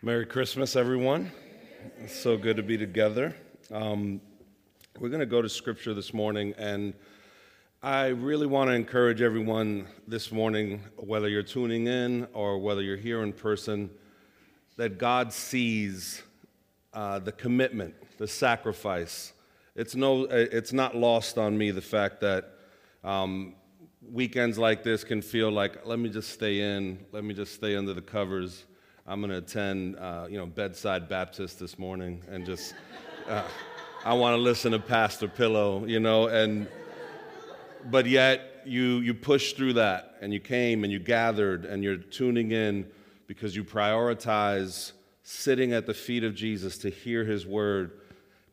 Merry 0.00 0.26
Christmas, 0.26 0.76
everyone. 0.76 1.32
It's 1.98 2.14
so 2.14 2.36
good 2.36 2.56
to 2.56 2.62
be 2.62 2.78
together. 2.78 3.34
Um, 3.72 4.20
we're 5.00 5.08
going 5.08 5.18
to 5.18 5.26
go 5.26 5.42
to 5.42 5.48
Scripture 5.48 5.92
this 5.92 6.14
morning, 6.14 6.54
and 6.56 6.94
I 7.82 8.06
really 8.06 8.46
want 8.46 8.70
to 8.70 8.74
encourage 8.74 9.20
everyone 9.22 9.88
this 10.06 10.30
morning, 10.30 10.84
whether 10.98 11.28
you're 11.28 11.42
tuning 11.42 11.88
in 11.88 12.28
or 12.32 12.60
whether 12.60 12.80
you're 12.80 12.96
here 12.96 13.24
in 13.24 13.32
person, 13.32 13.90
that 14.76 14.98
God 14.98 15.32
sees 15.32 16.22
uh, 16.94 17.18
the 17.18 17.32
commitment, 17.32 17.96
the 18.18 18.28
sacrifice. 18.28 19.32
It's, 19.74 19.96
no, 19.96 20.26
it's 20.26 20.72
not 20.72 20.94
lost 20.94 21.38
on 21.38 21.58
me 21.58 21.72
the 21.72 21.82
fact 21.82 22.20
that 22.20 22.52
um, 23.02 23.56
weekends 24.08 24.58
like 24.58 24.84
this 24.84 25.02
can 25.02 25.22
feel 25.22 25.50
like, 25.50 25.84
let 25.84 25.98
me 25.98 26.08
just 26.08 26.30
stay 26.30 26.60
in, 26.60 27.04
let 27.10 27.24
me 27.24 27.34
just 27.34 27.52
stay 27.52 27.74
under 27.74 27.94
the 27.94 28.00
covers 28.00 28.64
I'm 29.08 29.22
going 29.22 29.30
to 29.30 29.38
attend, 29.38 29.96
uh, 29.96 30.26
you 30.28 30.36
know, 30.36 30.44
bedside 30.44 31.08
Baptist 31.08 31.58
this 31.58 31.78
morning 31.78 32.20
and 32.30 32.44
just, 32.44 32.74
uh, 33.26 33.42
I 34.04 34.12
want 34.12 34.36
to 34.36 34.42
listen 34.42 34.72
to 34.72 34.78
Pastor 34.78 35.28
Pillow, 35.28 35.86
you 35.86 35.98
know, 35.98 36.26
and, 36.26 36.68
but 37.86 38.04
yet 38.04 38.60
you, 38.66 38.98
you 38.98 39.14
pushed 39.14 39.56
through 39.56 39.72
that 39.74 40.18
and 40.20 40.30
you 40.30 40.40
came 40.40 40.84
and 40.84 40.92
you 40.92 40.98
gathered 40.98 41.64
and 41.64 41.82
you're 41.82 41.96
tuning 41.96 42.50
in 42.50 42.86
because 43.26 43.56
you 43.56 43.64
prioritize 43.64 44.92
sitting 45.22 45.72
at 45.72 45.86
the 45.86 45.94
feet 45.94 46.22
of 46.22 46.34
Jesus 46.34 46.76
to 46.76 46.90
hear 46.90 47.24
his 47.24 47.46
word. 47.46 47.92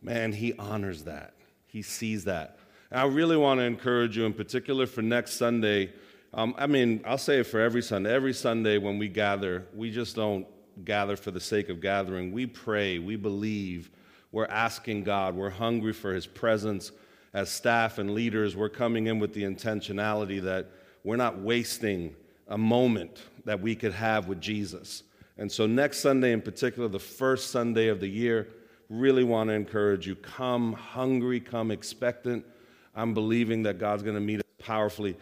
Man, 0.02 0.32
he 0.32 0.54
honors 0.54 1.04
that. 1.04 1.34
He 1.68 1.82
sees 1.82 2.24
that. 2.24 2.60
And 2.92 3.02
I 3.02 3.08
really 3.08 3.36
want 3.36 3.60
to 3.60 3.66
encourage 3.66 4.16
you, 4.16 4.24
in 4.24 4.32
particular 4.32 4.88
for 4.88 5.02
next 5.02 5.34
Sunday, 5.34 5.92
um, 6.36 6.54
I 6.58 6.68
mean, 6.68 7.02
I'll 7.06 7.18
say 7.18 7.40
it 7.40 7.46
for 7.46 7.62
every 7.62 7.82
Sunday. 7.82 8.14
Every 8.14 8.34
Sunday 8.34 8.78
when 8.78 8.98
we 8.98 9.08
gather, 9.08 9.66
we 9.74 9.90
just 9.90 10.18
don't 10.18 10.46
gather 10.84 11.16
for 11.16 11.32
the 11.32 11.40
sake 11.40 11.70
of 11.70 11.80
gathering. 11.80 12.34
We 12.34 12.46
pray, 12.46 13.00
we 13.00 13.16
believe, 13.16 13.90
we're 14.34 14.48
asking 14.48 15.06
God, 15.06 15.34
we're 15.34 15.50
hungry 15.50 15.94
for 15.94 16.14
His 16.14 16.28
presence. 16.28 16.92
As 17.34 17.50
staff 17.50 18.00
and 18.00 18.14
leaders, 18.14 18.54
we're 18.56 18.70
coming 18.70 19.08
in 19.08 19.18
with 19.18 19.34
the 19.34 19.44
intentionality 19.44 20.42
that 20.42 20.70
we're 21.06 21.16
not 21.16 21.40
wasting 21.40 22.14
a 22.50 22.58
moment 22.58 23.24
that 23.46 23.62
we 23.62 23.74
could 23.74 23.94
have 23.94 24.28
with 24.28 24.42
Jesus. 24.42 25.04
And 25.38 25.50
so, 25.50 25.66
next 25.66 26.00
Sunday 26.00 26.34
in 26.34 26.42
particular, 26.42 26.90
the 26.90 27.00
first 27.00 27.52
Sunday 27.52 27.88
of 27.88 28.02
the 28.02 28.08
year, 28.08 28.50
really 28.90 29.24
want 29.24 29.50
to 29.50 29.54
encourage 29.54 30.06
you 30.06 30.16
come 30.16 30.74
hungry, 30.74 31.40
come 31.40 31.72
expectant. 31.72 32.46
I'm 32.94 33.14
believing 33.14 33.64
that 33.64 33.80
God's 33.80 34.04
going 34.04 34.16
to 34.16 34.22
meet 34.22 34.40
us 34.40 34.46
powerfully. 34.60 35.16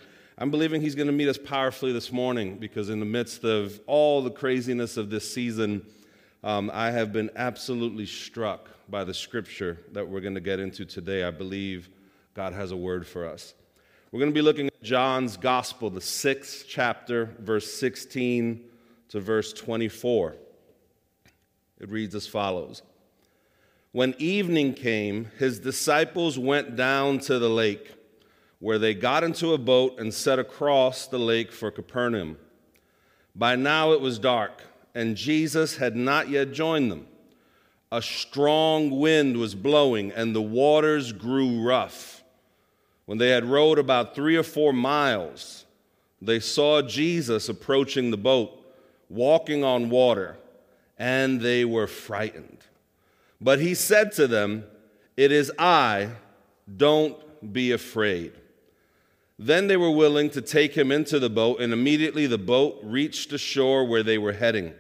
I'm 0.44 0.52
believing 0.52 0.82
He's 0.82 0.94
going 0.94 1.08
to 1.08 1.14
meet 1.14 1.30
us 1.30 1.38
powerfully 1.38 1.94
this 1.94 2.12
morning 2.12 2.58
because, 2.58 2.90
in 2.90 3.00
the 3.00 3.06
midst 3.06 3.46
of 3.46 3.80
all 3.88 4.22
the 4.22 4.30
craziness 4.30 4.98
of 4.98 5.10
this 5.10 5.34
season, 5.34 5.86
um, 6.44 6.70
I 6.74 6.92
have 6.92 7.14
been 7.14 7.30
absolutely 7.38 8.06
struck 8.06 8.68
by 8.90 9.06
the 9.06 9.14
scripture 9.14 9.78
that 9.94 10.06
we're 10.06 10.20
going 10.20 10.36
to 10.36 10.42
get 10.42 10.60
into 10.60 10.84
today. 10.84 11.24
I 11.24 11.32
believe 11.32 11.88
God 12.34 12.52
has 12.52 12.74
a 12.74 12.76
word 12.76 13.08
for 13.08 13.26
us. 13.26 13.54
We're 14.12 14.20
going 14.20 14.34
to 14.34 14.36
be 14.36 14.42
looking 14.42 14.68
at 14.68 14.84
John's 14.84 15.38
Gospel, 15.38 15.90
the 15.90 16.02
sixth 16.02 16.66
chapter, 16.68 17.34
verse 17.40 17.74
16 17.76 18.66
to 19.12 19.22
verse 19.22 19.54
24. 19.54 20.36
It 21.80 21.90
reads 21.90 22.16
as 22.16 22.28
follows 22.28 22.82
When 23.94 24.14
evening 24.18 24.74
came, 24.74 25.32
his 25.40 25.60
disciples 25.60 26.38
went 26.38 26.76
down 26.76 27.20
to 27.20 27.40
the 27.40 27.50
lake 27.50 27.94
where 28.64 28.80
they 28.80 28.94
got 28.94 29.26
into 29.26 29.52
a 29.52 29.58
boat 29.58 30.00
and 30.00 30.14
set 30.14 30.40
across 30.40 31.06
the 31.06 31.20
lake 31.20 31.52
for 31.52 31.70
Capernaum. 31.70 32.38
By 33.36 33.58
now 33.58 33.92
it 33.92 34.00
was 34.00 34.18
dark, 34.18 34.64
and 34.96 35.18
Jesus 35.18 35.76
had 35.76 35.98
not 35.98 36.30
yet 36.30 36.54
joined 36.54 36.90
them. 36.90 37.08
A 37.92 38.02
strong 38.02 39.02
wind 39.02 39.36
was 39.36 39.54
blowing, 39.54 40.14
and 40.14 40.34
the 40.34 40.42
waters 40.42 41.12
grew 41.12 41.62
rough. 41.62 42.24
When 43.06 43.18
they 43.18 43.32
had 43.32 43.44
rowed 43.44 43.80
about 43.80 44.16
three 44.16 44.38
or 44.38 44.44
four 44.44 44.72
miles, 44.72 45.66
they 46.22 46.40
saw 46.40 46.82
Jesus 46.82 47.50
approaching 47.50 48.12
the 48.12 48.18
boat, 48.18 48.66
walking 49.10 49.66
on 49.66 49.90
water, 49.90 50.38
and 50.98 51.42
they 51.42 51.66
were 51.66 51.86
frightened. 51.86 52.60
But 53.42 53.60
he 53.60 53.76
said 53.76 54.14
to 54.14 54.26
them, 54.26 54.64
It 55.18 55.34
is 55.34 55.52
I, 55.60 56.12
don't 56.78 57.52
be 57.52 57.74
afraid. 57.74 58.32
Then 59.44 59.68
they 59.68 59.76
were 59.76 59.92
willing 59.92 60.30
to 60.30 60.42
take 60.42 60.74
him 60.74 60.90
into 60.90 61.20
the 61.20 61.30
boat, 61.30 61.60
and 61.60 61.74
immediately 61.74 62.28
the 62.28 62.38
boat 62.38 62.80
reached 62.82 63.30
the 63.30 63.38
shore 63.38 63.84
where 63.84 64.02
they 64.02 64.18
were 64.18 64.32
heading. 64.32 64.74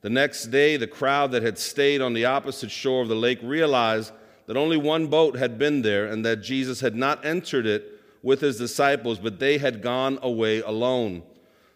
The 0.00 0.08
next 0.08 0.46
day, 0.46 0.78
the 0.78 0.86
crowd 0.86 1.30
that 1.32 1.42
had 1.42 1.58
stayed 1.58 2.00
on 2.00 2.14
the 2.14 2.24
opposite 2.24 2.70
shore 2.70 3.02
of 3.02 3.08
the 3.08 3.14
lake 3.14 3.38
realized 3.42 4.12
that 4.46 4.56
only 4.56 4.78
one 4.78 5.08
boat 5.08 5.36
had 5.36 5.58
been 5.58 5.82
there 5.82 6.06
and 6.06 6.24
that 6.24 6.36
Jesus 6.36 6.80
had 6.80 6.96
not 6.96 7.22
entered 7.22 7.66
it 7.66 8.00
with 8.22 8.40
his 8.40 8.56
disciples, 8.56 9.18
but 9.18 9.40
they 9.40 9.58
had 9.58 9.82
gone 9.82 10.18
away 10.22 10.62
alone. 10.62 11.22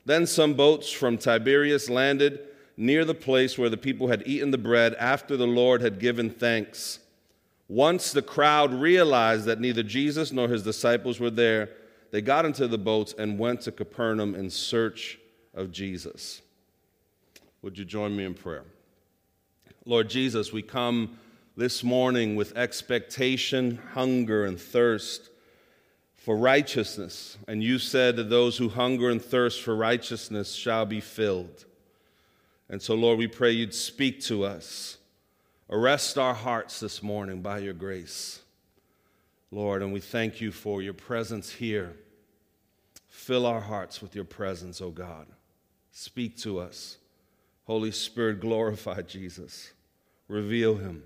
Then 0.07 0.27
some 0.27 0.55
boats 0.55 0.91
from 0.91 1.19
Tiberias 1.19 1.91
landed 1.91 2.41
near 2.79 3.05
the 3.05 3.13
place 3.13 3.59
where 3.59 3.69
the 3.69 3.77
people 3.77 4.09
had 4.09 4.23
eaten 4.25 4.53
the 4.53 4.57
bread 4.57 4.95
after 4.95 5.37
the 5.37 5.47
Lord 5.47 5.83
had 5.83 6.01
given 6.01 6.31
thanks. 6.31 7.01
Once 7.69 8.11
the 8.11 8.23
crowd 8.23 8.73
realized 8.73 9.45
that 9.45 9.61
neither 9.61 9.83
Jesus 9.83 10.33
nor 10.33 10.49
his 10.49 10.63
disciples 10.63 11.21
were 11.21 11.31
there, 11.31 11.69
they 12.13 12.21
got 12.21 12.45
into 12.45 12.69
the 12.69 12.79
boats 12.79 13.15
and 13.19 13.39
went 13.39 13.63
to 13.63 13.73
Capernaum 13.73 14.35
in 14.35 14.51
search 14.51 15.19
of 15.55 15.73
Jesus. 15.73 16.43
Would 17.63 17.79
you 17.79 17.85
join 17.85 18.15
me 18.15 18.25
in 18.25 18.35
prayer? 18.35 18.65
Lord 19.87 20.11
Jesus, 20.11 20.53
we 20.53 20.63
come 20.63 21.19
this 21.57 21.83
morning 21.83 22.37
with 22.37 22.57
expectation, 22.57 23.81
hunger, 23.95 24.45
and 24.45 24.61
thirst 24.61 25.31
for 26.15 26.37
righteousness. 26.37 27.39
And 27.49 27.63
you 27.63 27.79
said 27.79 28.17
that 28.17 28.29
those 28.29 28.59
who 28.59 28.69
hunger 28.69 29.09
and 29.09 29.21
thirst 29.21 29.63
for 29.63 29.75
righteousness 29.75 30.55
shall 30.55 30.85
be 30.85 31.01
filled. 31.01 31.65
And 32.69 32.81
so, 32.81 32.95
Lord, 32.95 33.19
we 33.19 33.27
pray 33.27 33.53
you'd 33.53 33.75
speak 33.75 34.21
to 34.23 34.45
us. 34.45 34.99
Arrest 35.71 36.19
our 36.19 36.35
hearts 36.35 36.79
this 36.79 37.03
morning 37.03 37.41
by 37.41 37.59
your 37.59 37.73
grace. 37.73 38.42
Lord, 39.53 39.83
and 39.83 39.93
we 39.93 40.01
thank 40.01 40.41
you 40.41 40.51
for 40.51 40.81
your 40.81 40.95
presence 40.95 41.51
here. 41.51 41.95
Fill 43.09 43.45
our 43.45 43.61
hearts 43.61 44.01
with 44.01 44.17
your 44.17 44.25
presence, 44.25 44.81
O 44.81 44.87
oh 44.87 44.91
God. 44.91 45.27
Speak 45.93 46.39
to 46.39 46.59
us. 46.59 46.97
Holy 47.65 47.91
Spirit, 47.91 48.41
glorify 48.41 49.03
Jesus. 49.03 49.73
Reveal 50.27 50.77
him 50.77 51.05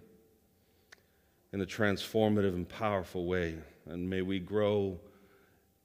in 1.53 1.61
a 1.61 1.67
transformative 1.67 2.55
and 2.55 2.69
powerful 2.69 3.27
way. 3.27 3.57
And 3.87 4.09
may 4.09 4.23
we 4.23 4.39
grow 4.39 5.01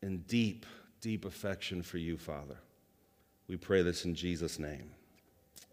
in 0.03 0.19
deep, 0.28 0.67
deep 1.01 1.25
affection 1.25 1.81
for 1.81 1.97
you, 1.97 2.16
Father. 2.16 2.57
We 3.47 3.57
pray 3.57 3.81
this 3.81 4.05
in 4.05 4.13
Jesus' 4.13 4.59
name. 4.59 4.91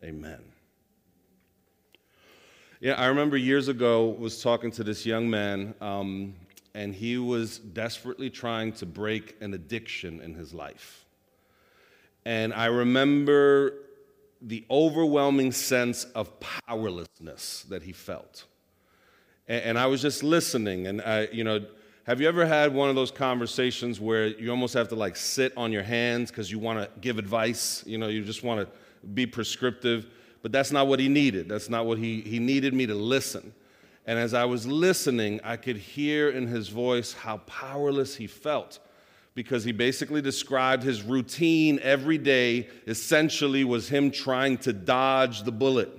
Amen. 0.03 0.41
Yeah, 2.81 2.95
I 2.95 3.07
remember 3.07 3.37
years 3.37 3.69
ago 3.69 4.07
was 4.19 4.43
talking 4.43 4.71
to 4.73 4.85
this 4.85 5.05
young 5.05 5.29
man. 5.29 5.75
Um, 5.81 6.35
and 6.79 6.95
he 6.95 7.19
was 7.19 7.59
desperately 7.59 8.31
trying 8.31 8.71
to 8.71 8.87
break 8.87 9.35
an 9.41 9.53
addiction 9.53 10.21
in 10.21 10.33
his 10.33 10.55
life. 10.55 11.05
And 12.25 12.55
I 12.55 12.67
remember 12.67 13.73
the 14.41 14.65
overwhelming 14.71 15.51
sense 15.51 16.05
of 16.05 16.39
powerlessness 16.39 17.67
that 17.69 17.83
he 17.83 17.91
felt. 17.91 18.45
And, 19.49 19.65
and 19.65 19.79
I 19.79 19.87
was 19.87 20.01
just 20.01 20.23
listening, 20.23 20.87
and 20.87 21.03
I, 21.03 21.27
you 21.33 21.43
know, 21.43 21.67
have 22.05 22.21
you 22.21 22.29
ever 22.29 22.47
had 22.47 22.73
one 22.73 22.89
of 22.89 22.95
those 22.95 23.11
conversations 23.11 24.01
where 24.01 24.29
you 24.29 24.49
almost 24.49 24.75
have 24.75 24.87
to 24.91 24.95
like 24.95 25.17
sit 25.17 25.53
on 25.57 25.73
your 25.73 25.83
hands 25.83 26.31
because 26.31 26.49
you 26.49 26.61
want 26.61 26.79
to 26.79 27.01
give 27.01 27.19
advice? 27.19 27.83
You 27.89 27.99
know, 27.99 28.07
you 28.07 28.23
just 28.23 28.45
want 28.45 28.61
to 28.61 29.09
be 29.09 29.27
prescriptive, 29.27 30.07
but 30.43 30.53
that's 30.53 30.71
not 30.71 30.87
what 30.87 31.01
he 31.01 31.09
needed. 31.09 31.49
That's 31.49 31.69
not 31.69 31.87
what 31.87 31.99
he, 31.99 32.21
he 32.21 32.39
needed 32.39 32.73
me 32.73 32.87
to 32.87 32.95
listen. 32.95 33.53
And 34.09 34.19
as 34.19 34.33
I 34.33 34.47
was 34.47 34.67
listening, 34.67 35.39
I 35.45 35.57
could 35.57 35.77
hear 35.77 36.31
in 36.31 36.47
his 36.47 36.71
voice 36.71 37.13
how 37.13 37.37
powerless 37.47 38.17
he 38.17 38.27
felt 38.27 38.79
because 39.35 39.65
he 39.65 39.73
basically 39.73 40.23
described 40.23 40.83
his 40.83 41.03
routine 41.03 41.79
every 41.83 42.17
day 42.17 42.71
essentially 42.87 43.65
was 43.65 43.91
him 43.91 44.11
trying 44.11 44.57
to 44.59 44.73
dodge 44.73 45.43
the 45.43 45.53
bullet, 45.53 45.91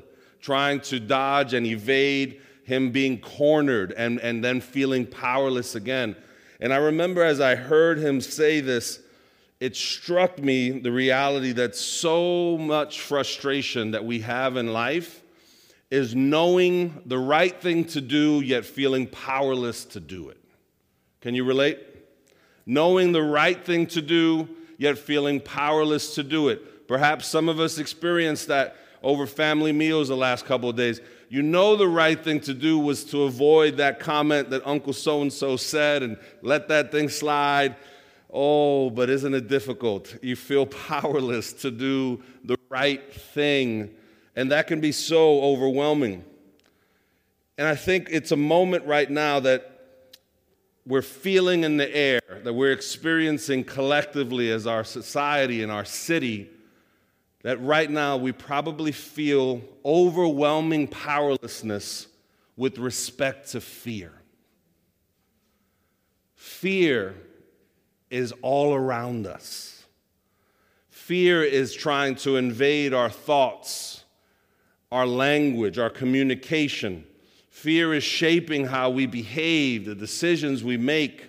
trying 0.41 0.79
to 0.79 0.99
dodge 0.99 1.53
and 1.53 1.67
evade 1.67 2.41
him 2.63 2.89
being 2.89 3.19
cornered 3.21 3.91
and, 3.91 4.19
and 4.21 4.43
then 4.43 4.59
feeling 4.59 5.05
powerless 5.05 5.75
again. 5.75 6.15
And 6.59 6.73
I 6.73 6.77
remember 6.77 7.21
as 7.21 7.39
I 7.39 7.53
heard 7.53 7.99
him 7.99 8.21
say 8.21 8.59
this, 8.59 9.01
it 9.59 9.75
struck 9.75 10.39
me 10.39 10.71
the 10.71 10.91
reality 10.91 11.51
that 11.51 11.75
so 11.75 12.57
much 12.57 13.01
frustration 13.01 13.91
that 13.91 14.03
we 14.03 14.21
have 14.21 14.57
in 14.57 14.73
life 14.73 15.21
is 15.91 16.13
knowing 16.13 17.01
the 17.05 17.17
right 17.17 17.59
thing 17.59 17.83
to 17.85 18.01
do, 18.01 18.41
yet 18.41 18.65
feeling 18.65 19.07
powerless 19.07 19.85
to 19.85 19.99
do 19.99 20.29
it. 20.29 20.37
Can 21.21 21.35
you 21.35 21.43
relate? 21.43 21.79
Knowing 22.65 23.11
the 23.11 23.23
right 23.23 23.63
thing 23.65 23.87
to 23.87 24.01
do, 24.01 24.47
yet 24.77 24.97
feeling 24.97 25.39
powerless 25.39 26.15
to 26.15 26.23
do 26.23 26.49
it. 26.49 26.87
Perhaps 26.87 27.27
some 27.27 27.49
of 27.49 27.59
us 27.59 27.77
experienced 27.77 28.47
that 28.47 28.75
over 29.03 29.25
family 29.25 29.71
meals 29.71 30.07
the 30.07 30.15
last 30.15 30.45
couple 30.45 30.69
of 30.69 30.75
days. 30.75 31.01
You 31.29 31.41
know 31.41 31.75
the 31.75 31.87
right 31.87 32.21
thing 32.21 32.39
to 32.41 32.53
do 32.53 32.79
was 32.79 33.03
to 33.05 33.23
avoid 33.23 33.77
that 33.77 33.99
comment 33.99 34.49
that 34.49 34.65
Uncle 34.65 34.93
so 34.93 35.21
and 35.21 35.31
so 35.31 35.57
said 35.57 36.01
and 36.01 36.17
let 36.41 36.67
that 36.69 36.91
thing 36.91 37.09
slide. 37.09 37.75
Oh, 38.31 38.89
but 38.89 39.09
isn't 39.09 39.33
it 39.33 39.47
difficult? 39.47 40.15
You 40.21 40.35
feel 40.35 40.65
powerless 40.87 41.53
to 41.53 41.71
do 41.71 42.21
the 42.43 42.57
right 42.69 43.11
thing, 43.13 43.91
and 44.35 44.51
that 44.51 44.67
can 44.67 44.81
be 44.81 44.91
so 44.91 45.41
overwhelming. 45.41 46.23
And 47.57 47.67
I 47.67 47.75
think 47.75 48.07
it's 48.11 48.31
a 48.31 48.37
moment 48.37 48.85
right 48.85 49.09
now 49.09 49.39
that 49.41 49.79
we're 50.85 51.01
feeling 51.01 51.63
in 51.63 51.77
the 51.77 51.95
air, 51.95 52.21
that 52.43 52.53
we're 52.53 52.71
experiencing 52.71 53.63
collectively 53.63 54.49
as 54.49 54.65
our 54.65 54.83
society 54.83 55.61
and 55.61 55.71
our 55.71 55.85
city, 55.85 56.49
that 57.43 57.61
right 57.61 57.89
now 57.89 58.17
we 58.17 58.31
probably 58.31 58.91
feel 58.91 59.61
overwhelming 59.85 60.87
powerlessness 60.87 62.07
with 62.57 62.77
respect 62.77 63.51
to 63.51 63.61
fear. 63.61 64.11
Fear 66.35 67.15
is 68.09 68.33
all 68.41 68.73
around 68.73 69.27
us. 69.27 69.83
Fear 70.89 71.43
is 71.43 71.73
trying 71.73 72.15
to 72.15 72.37
invade 72.37 72.93
our 72.93 73.09
thoughts, 73.09 73.98
our 74.91 75.05
language, 75.05 75.77
our 75.77 75.89
communication. 75.89 77.05
Fear 77.49 77.95
is 77.95 78.03
shaping 78.03 78.65
how 78.65 78.89
we 78.89 79.05
behave, 79.05 79.85
the 79.85 79.95
decisions 79.95 80.63
we 80.63 80.77
make. 80.77 81.27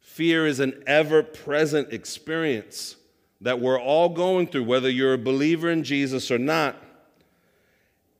Fear 0.00 0.46
is 0.46 0.60
an 0.60 0.82
ever 0.86 1.22
present 1.22 1.92
experience 1.92 2.96
that 3.40 3.60
we're 3.60 3.80
all 3.80 4.08
going 4.08 4.48
through, 4.48 4.64
whether 4.64 4.90
you're 4.90 5.14
a 5.14 5.18
believer 5.18 5.70
in 5.70 5.84
Jesus 5.84 6.30
or 6.30 6.38
not. 6.38 6.76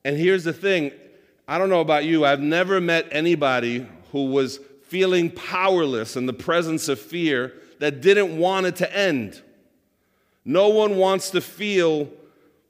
And 0.04 0.16
here's 0.16 0.44
the 0.44 0.52
thing 0.52 0.92
I 1.46 1.58
don't 1.58 1.70
know 1.70 1.80
about 1.80 2.04
you, 2.04 2.24
I've 2.24 2.40
never 2.40 2.80
met 2.80 3.08
anybody 3.10 3.86
who 4.12 4.26
was 4.26 4.60
feeling 4.84 5.30
powerless 5.30 6.16
in 6.16 6.26
the 6.26 6.32
presence 6.32 6.88
of 6.88 7.00
fear 7.00 7.54
that 7.78 8.00
didn't 8.00 8.36
want 8.38 8.66
it 8.66 8.76
to 8.76 8.96
end. 8.96 9.42
No 10.44 10.68
one 10.68 10.96
wants 10.96 11.30
to 11.30 11.40
feel 11.40 12.08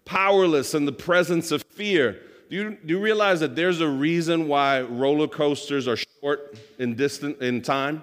powerless 0.09 0.73
in 0.73 0.87
the 0.87 0.93
presence 0.93 1.53
of 1.53 1.63
fear. 1.63 2.19
Do 2.49 2.57
you, 2.57 2.79
do 2.83 2.95
you 2.95 2.99
realize 2.99 3.41
that 3.41 3.55
there's 3.55 3.83
a 3.83 3.89
reason 3.89 4.49
why 4.49 4.81
roller 4.81 5.29
coasters 5.29 5.87
are 5.87 5.97
short 5.97 6.57
in 6.79 6.95
distance 6.95 7.37
in 7.43 7.61
time? 7.61 8.03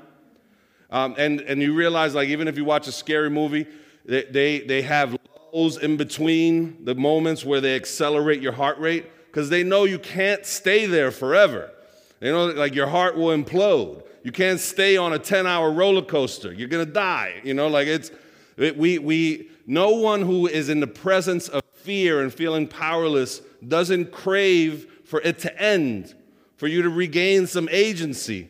Um, 0.92 1.16
and, 1.18 1.42
and 1.42 1.60
you 1.64 1.74
realize, 1.74 2.14
like, 2.14 2.30
even 2.30 2.48
if 2.48 2.58
you 2.58 2.64
watch 2.64 2.88
a 2.88 2.92
scary 2.92 3.32
movie, 3.32 3.66
they, 4.06 4.24
they, 4.26 4.60
they 4.60 4.84
have 4.84 5.18
lulls 5.52 5.80
in 5.80 5.98
between 5.98 6.86
the 6.86 6.94
moments 6.94 7.44
where 7.44 7.60
they 7.60 7.76
accelerate 7.76 8.40
your 8.40 8.54
heart 8.54 8.78
rate 8.78 9.08
because 9.32 9.50
they 9.50 9.64
know 9.64 9.86
you 9.86 9.98
can't 9.98 10.46
stay 10.46 10.86
there 10.86 11.10
forever. 11.10 11.72
They 12.20 12.32
know, 12.32 12.46
like, 12.46 12.76
your 12.76 12.88
heart 12.88 13.18
will 13.18 13.36
implode. 13.36 14.04
You 14.22 14.32
can't 14.32 14.60
stay 14.60 14.96
on 14.96 15.14
a 15.14 15.20
10 15.20 15.48
hour 15.48 15.72
roller 15.72 16.04
coaster. 16.04 16.54
You're 16.54 16.70
going 16.70 16.86
to 16.86 16.92
die. 16.92 17.42
You 17.44 17.56
know, 17.56 17.68
like, 17.68 17.88
it's, 17.88 18.12
it, 18.58 18.78
we, 18.78 19.00
we, 19.00 19.50
no 19.66 19.90
one 19.90 20.22
who 20.22 20.46
is 20.46 20.70
in 20.70 20.80
the 20.80 20.88
presence 20.88 21.48
of 21.48 21.65
fear 21.86 22.22
and 22.22 22.34
feeling 22.34 22.68
powerless 22.68 23.42
doesn't 23.66 24.12
crave 24.12 24.88
for 25.06 25.22
it 25.22 25.40
to 25.40 25.62
end, 25.62 26.14
for 26.58 26.68
you 26.68 26.82
to 26.82 26.90
regain 26.90 27.48
some 27.48 27.70
agency. 27.72 28.50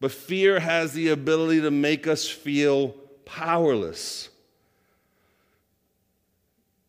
But 0.00 0.12
fear 0.12 0.60
has 0.60 0.92
the 0.92 1.08
ability 1.08 1.62
to 1.62 1.70
make 1.70 2.06
us 2.06 2.28
feel 2.28 2.90
powerless. 3.24 4.28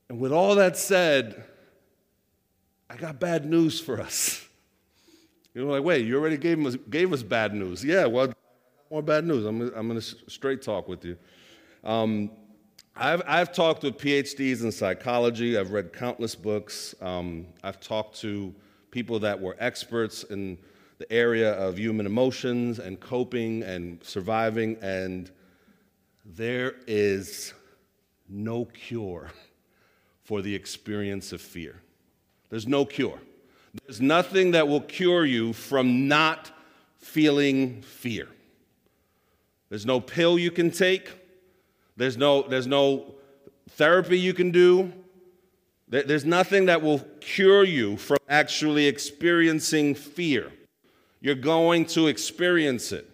And 0.09 0.19
with 0.19 0.31
all 0.31 0.55
that 0.55 0.77
said, 0.77 1.43
I 2.89 2.95
got 2.97 3.19
bad 3.19 3.45
news 3.45 3.79
for 3.79 4.01
us. 4.01 4.45
You're 5.53 5.65
like, 5.65 5.83
wait, 5.83 6.05
you 6.05 6.17
already 6.17 6.37
gave 6.37 6.63
us, 6.65 6.75
gave 6.89 7.13
us 7.13 7.23
bad 7.23 7.53
news. 7.53 7.83
Yeah, 7.83 8.05
well, 8.05 8.33
more 8.91 9.01
bad 9.01 9.25
news. 9.25 9.45
I'm, 9.45 9.61
I'm 9.73 9.87
going 9.87 9.99
to 9.99 10.15
straight 10.29 10.61
talk 10.61 10.87
with 10.87 11.05
you. 11.05 11.17
Um, 11.83 12.31
I've, 12.97 13.21
I've 13.27 13.51
talked 13.51 13.83
with 13.83 13.97
PhDs 13.97 14.63
in 14.63 14.71
psychology. 14.71 15.57
I've 15.57 15.71
read 15.71 15.91
countless 15.91 16.33
books. 16.33 16.95
Um, 17.01 17.45
I've 17.61 17.81
talked 17.81 18.21
to 18.21 18.55
people 18.89 19.19
that 19.19 19.41
were 19.41 19.57
experts 19.59 20.23
in 20.23 20.57
the 20.97 21.11
area 21.11 21.51
of 21.55 21.77
human 21.77 22.05
emotions 22.05 22.79
and 22.79 22.97
coping 22.97 23.63
and 23.63 24.01
surviving, 24.01 24.77
and 24.81 25.29
there 26.23 26.75
is 26.87 27.53
no 28.29 28.63
cure 28.63 29.29
for 30.23 30.41
the 30.41 30.55
experience 30.55 31.33
of 31.33 31.41
fear. 31.41 31.81
There's 32.49 32.65
no 32.65 32.85
cure. 32.85 33.19
There's 33.85 33.99
nothing 33.99 34.51
that 34.51 34.69
will 34.69 34.79
cure 34.79 35.25
you 35.25 35.51
from 35.51 36.07
not 36.07 36.49
feeling 36.97 37.81
fear. 37.81 38.29
There's 39.67 39.85
no 39.85 39.99
pill 39.99 40.39
you 40.39 40.49
can 40.49 40.71
take. 40.71 41.24
There's 41.97 42.17
no, 42.17 42.41
there's 42.43 42.67
no 42.67 43.15
therapy 43.71 44.19
you 44.19 44.33
can 44.33 44.51
do. 44.51 44.91
There's 45.87 46.25
nothing 46.25 46.65
that 46.65 46.81
will 46.81 46.99
cure 47.21 47.63
you 47.63 47.95
from 47.97 48.17
actually 48.27 48.87
experiencing 48.87 49.95
fear. 49.95 50.51
You're 51.21 51.35
going 51.35 51.85
to 51.87 52.07
experience 52.07 52.91
it. 52.91 53.09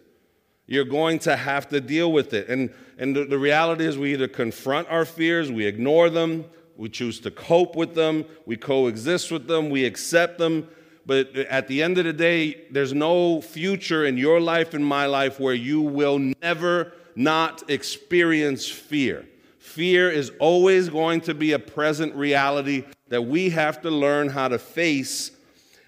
You're 0.68 0.86
going 0.86 1.19
to 1.19 1.36
have 1.36 1.68
to 1.69 1.81
deal 1.81 2.12
with 2.12 2.33
it. 2.33 2.48
And, 2.48 2.74
and 2.98 3.16
the, 3.16 3.25
the 3.25 3.38
reality 3.38 3.86
is, 3.86 3.98
we 3.98 4.13
either 4.13 4.28
confront 4.28 4.88
our 4.89 5.04
fears, 5.06 5.51
we 5.51 5.66
ignore 5.66 6.10
them, 6.10 6.45
we 6.77 6.88
choose 6.89 7.19
to 7.22 7.31
cope 7.31 7.75
with 7.75 7.94
them, 7.94 8.25
we 8.45 8.56
coexist 8.56 9.31
with 9.31 9.48
them, 9.48 9.69
we 9.69 9.86
accept 9.86 10.38
them. 10.38 10.68
But 11.06 11.36
at 11.36 11.68
the 11.68 11.84
end 11.84 11.98
of 11.98 12.06
the 12.06 12.13
day, 12.13 12.66
there's 12.72 12.94
no 12.94 13.42
future 13.42 14.06
in 14.06 14.18
your 14.18 14.39
life 14.39 14.74
and 14.74 14.86
my 14.86 15.07
life 15.07 15.39
where 15.39 15.54
you 15.54 15.81
will 15.81 16.19
never 16.42 16.94
not 17.16 17.69
experience 17.69 18.68
fear. 18.68 19.25
Fear 19.60 20.12
is 20.12 20.31
always 20.40 20.90
going 20.90 21.22
to 21.22 21.34
be 21.34 21.54
a 21.54 21.60
present 21.60 22.13
reality 22.16 22.84
that 23.10 23.22
we 23.22 23.50
have 23.52 23.81
to 23.81 23.90
learn 23.90 24.30
how 24.30 24.48
to 24.48 24.58
face. 24.58 25.31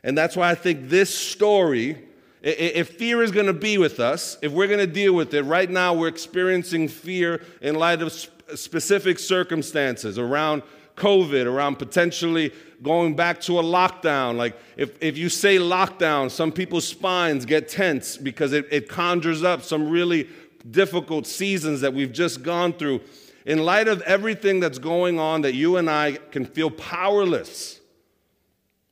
And 0.04 0.18
that's 0.18 0.36
why 0.36 0.52
I 0.52 0.56
think 0.56 0.90
this 0.90 1.14
story, 1.14 1.98
if 2.42 2.90
fear 2.90 3.24
is 3.24 3.32
going 3.32 3.48
to 3.48 3.54
be 3.54 3.78
with 3.78 4.00
us, 4.00 4.38
if 4.42 4.52
we're 4.52 4.68
going 4.68 4.80
to 4.80 4.88
deal 4.88 5.14
with 5.14 5.34
it, 5.34 5.44
right 5.44 5.70
now 5.70 5.94
we're 5.94 6.08
experiencing 6.08 6.88
fear 6.88 7.42
in 7.62 7.76
light 7.76 8.02
of 8.02 8.12
specific 8.56 9.20
circumstances 9.20 10.20
around 10.20 10.64
COVID, 10.96 11.46
around 11.46 11.78
potentially 11.78 12.54
going 12.82 13.16
back 13.16 13.42
to 13.42 13.60
a 13.60 13.64
lockdown. 13.64 14.36
Like, 14.36 14.56
if, 14.78 15.02
if 15.02 15.18
you 15.18 15.30
say 15.30 15.58
lockdown, 15.58 16.30
some 16.30 16.52
people's 16.52 16.88
spines 16.88 17.46
get 17.46 17.70
tense 17.70 18.18
because 18.18 18.54
it, 18.54 18.68
it 18.72 18.90
conjures 18.90 19.44
up 19.44 19.64
some 19.64 19.90
really 19.90 20.28
difficult 20.70 21.28
seasons 21.28 21.82
that 21.82 21.94
we've 21.94 22.12
just 22.12 22.44
gone 22.44 22.74
through, 22.74 23.02
in 23.46 23.60
light 23.60 23.88
of 23.88 24.02
everything 24.04 24.60
that's 24.60 24.80
going 24.80 25.20
on, 25.20 25.42
that 25.42 25.54
you 25.54 25.78
and 25.78 25.90
I 25.90 26.14
can 26.32 26.46
feel 26.46 26.72
powerless 26.72 27.80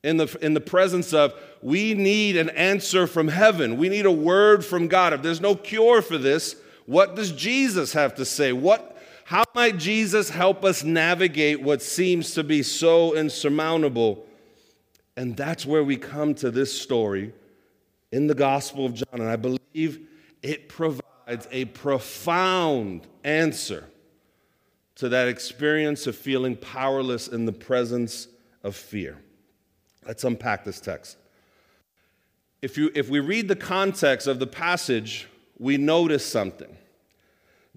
in 0.02 0.16
the, 0.16 0.36
in 0.42 0.54
the 0.54 0.60
presence 0.60 1.14
of, 1.14 1.32
we 1.62 1.94
need 1.94 2.36
an 2.36 2.50
answer 2.50 3.06
from 3.06 3.28
heaven. 3.28 3.76
We 3.76 3.88
need 3.88 4.04
a 4.04 4.10
word 4.10 4.64
from 4.64 4.88
God. 4.88 5.12
If 5.12 5.22
there's 5.22 5.40
no 5.40 5.54
cure 5.54 6.02
for 6.02 6.18
this, 6.18 6.56
what 6.86 7.14
does 7.14 7.32
Jesus 7.32 7.92
have 7.92 8.16
to 8.16 8.24
say? 8.24 8.52
What, 8.52 8.98
how 9.24 9.44
might 9.54 9.78
Jesus 9.78 10.30
help 10.30 10.64
us 10.64 10.82
navigate 10.82 11.62
what 11.62 11.80
seems 11.80 12.34
to 12.34 12.42
be 12.42 12.62
so 12.62 13.14
insurmountable? 13.14 14.26
And 15.16 15.36
that's 15.36 15.64
where 15.64 15.84
we 15.84 15.96
come 15.96 16.34
to 16.36 16.50
this 16.50 16.78
story 16.78 17.32
in 18.10 18.26
the 18.26 18.34
Gospel 18.34 18.86
of 18.86 18.94
John. 18.94 19.20
And 19.20 19.28
I 19.28 19.36
believe 19.36 20.08
it 20.42 20.68
provides 20.68 21.01
provides 21.24 21.48
a 21.50 21.64
profound 21.66 23.06
answer 23.24 23.84
to 24.96 25.08
that 25.08 25.28
experience 25.28 26.06
of 26.06 26.16
feeling 26.16 26.56
powerless 26.56 27.28
in 27.28 27.46
the 27.46 27.52
presence 27.52 28.28
of 28.62 28.76
fear. 28.76 29.18
Let's 30.06 30.24
unpack 30.24 30.64
this 30.64 30.80
text. 30.80 31.16
If, 32.60 32.76
you, 32.76 32.90
if 32.94 33.08
we 33.08 33.20
read 33.20 33.48
the 33.48 33.56
context 33.56 34.26
of 34.26 34.38
the 34.38 34.46
passage, 34.46 35.28
we 35.58 35.76
notice 35.76 36.24
something. 36.24 36.76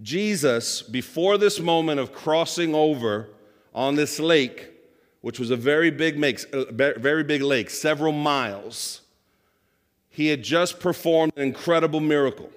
Jesus, 0.02 0.82
before 0.82 1.38
this 1.38 1.60
moment 1.60 2.00
of 2.00 2.14
crossing 2.14 2.76
over 2.76 3.30
on 3.74 3.96
this 3.96 4.20
lake, 4.20 4.72
which 5.22 5.40
was 5.40 5.50
a 5.50 5.56
very 5.56 5.90
big, 5.90 6.20
make, 6.20 6.40
very 6.52 7.24
big 7.24 7.42
lake, 7.42 7.70
several 7.70 8.12
miles, 8.12 9.02
he 10.10 10.28
had 10.28 10.44
just 10.44 10.80
performed 10.80 11.34
an 11.36 11.44
incredible 11.44 12.00
miracle. 12.00 12.50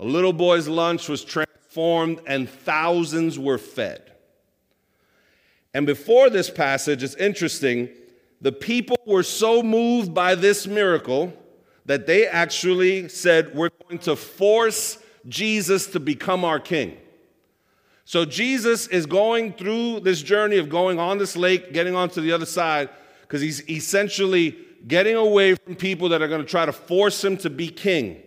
A 0.00 0.04
little 0.04 0.32
boy's 0.32 0.68
lunch 0.68 1.08
was 1.08 1.24
transformed 1.24 2.20
and 2.26 2.48
thousands 2.48 3.38
were 3.38 3.58
fed. 3.58 4.12
And 5.74 5.86
before 5.86 6.30
this 6.30 6.50
passage, 6.50 7.02
it's 7.02 7.14
interesting, 7.16 7.88
the 8.40 8.52
people 8.52 8.96
were 9.06 9.22
so 9.22 9.62
moved 9.62 10.14
by 10.14 10.34
this 10.34 10.66
miracle 10.66 11.32
that 11.86 12.06
they 12.06 12.26
actually 12.26 13.08
said, 13.08 13.54
We're 13.54 13.70
going 13.86 13.98
to 14.00 14.16
force 14.16 14.98
Jesus 15.28 15.86
to 15.88 16.00
become 16.00 16.44
our 16.44 16.60
king. 16.60 16.96
So 18.04 18.24
Jesus 18.24 18.86
is 18.86 19.04
going 19.04 19.52
through 19.52 20.00
this 20.00 20.22
journey 20.22 20.56
of 20.56 20.68
going 20.68 20.98
on 20.98 21.18
this 21.18 21.36
lake, 21.36 21.72
getting 21.72 21.94
onto 21.94 22.20
the 22.20 22.32
other 22.32 22.46
side, 22.46 22.88
because 23.22 23.42
he's 23.42 23.68
essentially 23.68 24.56
getting 24.86 25.16
away 25.16 25.54
from 25.54 25.76
people 25.76 26.08
that 26.10 26.22
are 26.22 26.28
going 26.28 26.40
to 26.40 26.46
try 26.46 26.64
to 26.64 26.72
force 26.72 27.22
him 27.22 27.36
to 27.38 27.50
be 27.50 27.68
king. 27.68 28.22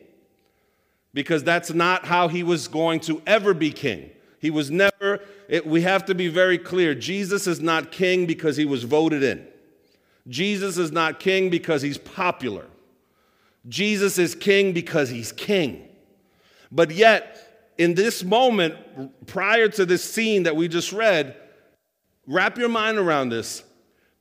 Because 1.13 1.43
that's 1.43 1.73
not 1.73 2.05
how 2.05 2.27
he 2.27 2.43
was 2.43 2.67
going 2.67 3.01
to 3.01 3.21
ever 3.27 3.53
be 3.53 3.71
king. 3.71 4.11
He 4.39 4.49
was 4.49 4.71
never, 4.71 5.19
it, 5.47 5.67
we 5.67 5.81
have 5.81 6.05
to 6.05 6.15
be 6.15 6.27
very 6.27 6.57
clear 6.57 6.95
Jesus 6.95 7.47
is 7.47 7.59
not 7.59 7.91
king 7.91 8.25
because 8.25 8.57
he 8.57 8.65
was 8.65 8.83
voted 8.83 9.21
in. 9.21 9.45
Jesus 10.27 10.77
is 10.77 10.91
not 10.91 11.19
king 11.19 11.49
because 11.49 11.81
he's 11.81 11.97
popular. 11.97 12.65
Jesus 13.67 14.17
is 14.17 14.33
king 14.33 14.73
because 14.73 15.09
he's 15.09 15.31
king. 15.31 15.87
But 16.71 16.91
yet, 16.91 17.73
in 17.77 17.95
this 17.95 18.23
moment, 18.23 19.27
prior 19.27 19.67
to 19.69 19.85
this 19.85 20.03
scene 20.03 20.43
that 20.43 20.55
we 20.55 20.67
just 20.67 20.91
read, 20.91 21.35
wrap 22.25 22.57
your 22.57 22.69
mind 22.69 22.97
around 22.97 23.29
this. 23.29 23.63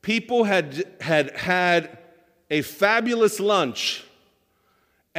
People 0.02 0.44
had 0.44 0.84
had, 1.00 1.36
had 1.36 1.98
a 2.50 2.62
fabulous 2.62 3.38
lunch, 3.38 4.04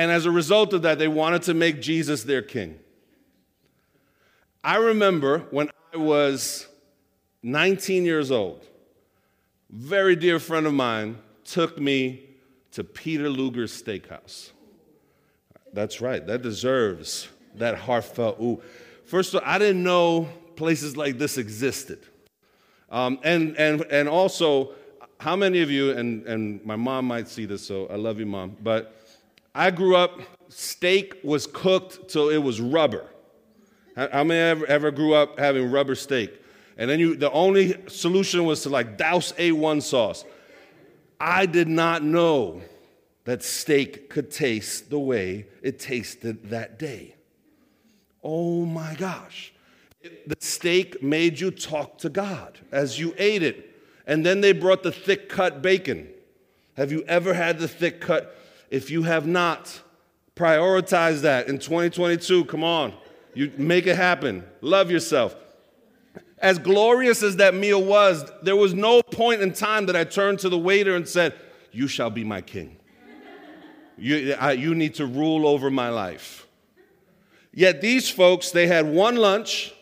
and 0.02 0.10
as 0.10 0.26
a 0.26 0.32
result 0.32 0.74
of 0.74 0.82
that, 0.82 0.98
they 0.98 1.08
wanted 1.08 1.44
to 1.44 1.54
make 1.54 1.80
Jesus 1.80 2.24
their 2.24 2.42
king. 2.42 2.80
I 4.64 4.78
remember 4.78 5.46
when 5.52 5.70
I 5.94 5.98
was 5.98 6.68
19 7.44 8.04
years 8.04 8.32
old, 8.32 8.66
very 9.70 10.16
dear 10.16 10.40
friend 10.40 10.66
of 10.66 10.74
mine 10.74 11.20
took 11.44 11.80
me 11.80 12.24
to 12.72 12.84
Peter 12.84 13.30
Luger's 13.30 13.80
steakhouse. 13.80 14.50
That's 15.72 16.02
right, 16.02 16.26
that 16.26 16.42
deserves 16.42 17.28
that 17.54 17.78
heartfelt 17.78 18.42
ooh. 18.42 18.60
First 19.06 19.36
of 19.36 19.44
all, 19.44 19.48
I 19.48 19.60
didn't 19.60 19.84
know 19.84 20.30
places 20.56 20.98
like 20.98 21.20
this 21.20 21.38
existed. 21.38 22.00
Um, 22.90 23.20
and, 23.22 23.56
and, 23.56 23.82
and 23.92 24.10
also, 24.10 24.72
how 25.20 25.36
many 25.36 25.62
of 25.62 25.70
you, 25.70 25.92
and, 25.92 26.26
and 26.26 26.66
my 26.66 26.76
mom 26.76 27.06
might 27.06 27.28
see 27.28 27.46
this, 27.46 27.62
so 27.64 27.86
I 27.86 27.98
love 27.98 28.20
you, 28.20 28.26
mom, 28.26 28.58
but 28.64 28.98
I 29.54 29.72
grew 29.72 29.96
up, 29.96 30.20
steak 30.50 31.20
was 31.24 31.48
cooked 31.48 32.10
till 32.10 32.30
it 32.30 32.38
was 32.38 32.62
rubber. 32.62 33.06
How 33.96 34.24
many 34.24 34.40
ever, 34.40 34.66
ever 34.68 34.92
grew 34.92 35.14
up 35.14 35.38
having 35.38 35.70
rubber 35.70 35.96
steak? 35.96 36.34
And 36.78 36.90
then 36.90 37.00
you, 37.00 37.16
the 37.16 37.32
only 37.32 37.76
solution 37.88 38.46
was 38.46 38.64
to 38.64 38.70
like 38.70 38.98
douse 38.98 39.34
A1 39.34 39.82
sauce. 39.84 40.24
I 41.20 41.46
did 41.46 41.68
not 41.68 42.04
know 42.04 42.62
that 43.26 43.44
steak 43.44 44.10
could 44.10 44.32
taste 44.32 44.90
the 44.90 45.00
way 45.00 45.48
it 45.62 45.80
tasted 45.80 46.50
that 46.50 46.80
day. 46.80 47.16
Oh 48.24 48.66
my 48.66 48.96
gosh. 48.96 49.54
The 50.02 50.36
steak 50.40 51.04
made 51.04 51.40
you 51.40 51.52
talk 51.52 51.98
to 52.00 52.10
God 52.10 52.60
as 52.72 53.00
you 53.00 53.14
ate 53.18 53.44
it. 53.44 53.68
And 54.08 54.26
then 54.26 54.42
they 54.42 54.52
brought 54.52 54.82
the 54.82 54.92
thick 54.92 55.30
cut 55.30 55.62
bacon. 55.62 56.10
Have 56.76 56.92
you 56.92 57.04
ever 57.04 57.34
had 57.34 57.60
the 57.60 57.68
thick 57.68 58.02
cut? 58.02 58.36
If 58.72 58.90
you 58.90 59.04
have 59.04 59.28
not, 59.28 59.82
prioritize 60.36 61.22
that 61.22 61.48
in 61.48 61.60
2022. 61.60 62.46
Come 62.46 62.64
on. 62.64 62.94
You 63.34 63.52
make 63.58 63.86
it 63.86 63.98
happen. 63.98 64.46
Love 64.62 64.90
yourself. 64.90 65.36
As 66.40 66.58
glorious 66.58 67.22
as 67.22 67.36
that 67.36 67.54
meal 67.54 67.84
was, 67.84 68.32
there 68.42 68.56
was 68.56 68.74
no 68.74 69.04
point 69.04 69.42
in 69.42 69.54
time 69.54 69.86
that 69.86 69.96
I 69.96 70.06
turned 70.06 70.40
to 70.40 70.50
the 70.50 70.58
waiter 70.58 70.96
and 70.96 71.08
said, 71.08 71.36
You 71.72 71.88
shall 71.88 72.10
be 72.10 72.24
my 72.24 72.42
king. 72.42 72.78
You, 73.98 74.36
I, 74.40 74.54
you 74.54 74.74
need 74.74 74.96
to 74.96 75.06
rule 75.06 75.46
over 75.46 75.70
my 75.70 75.90
life. 75.90 76.48
Yet 77.54 77.82
these 77.82 78.10
folks, 78.10 78.52
they 78.52 78.66
had 78.66 78.88
one 78.88 79.18
lunch 79.18 79.74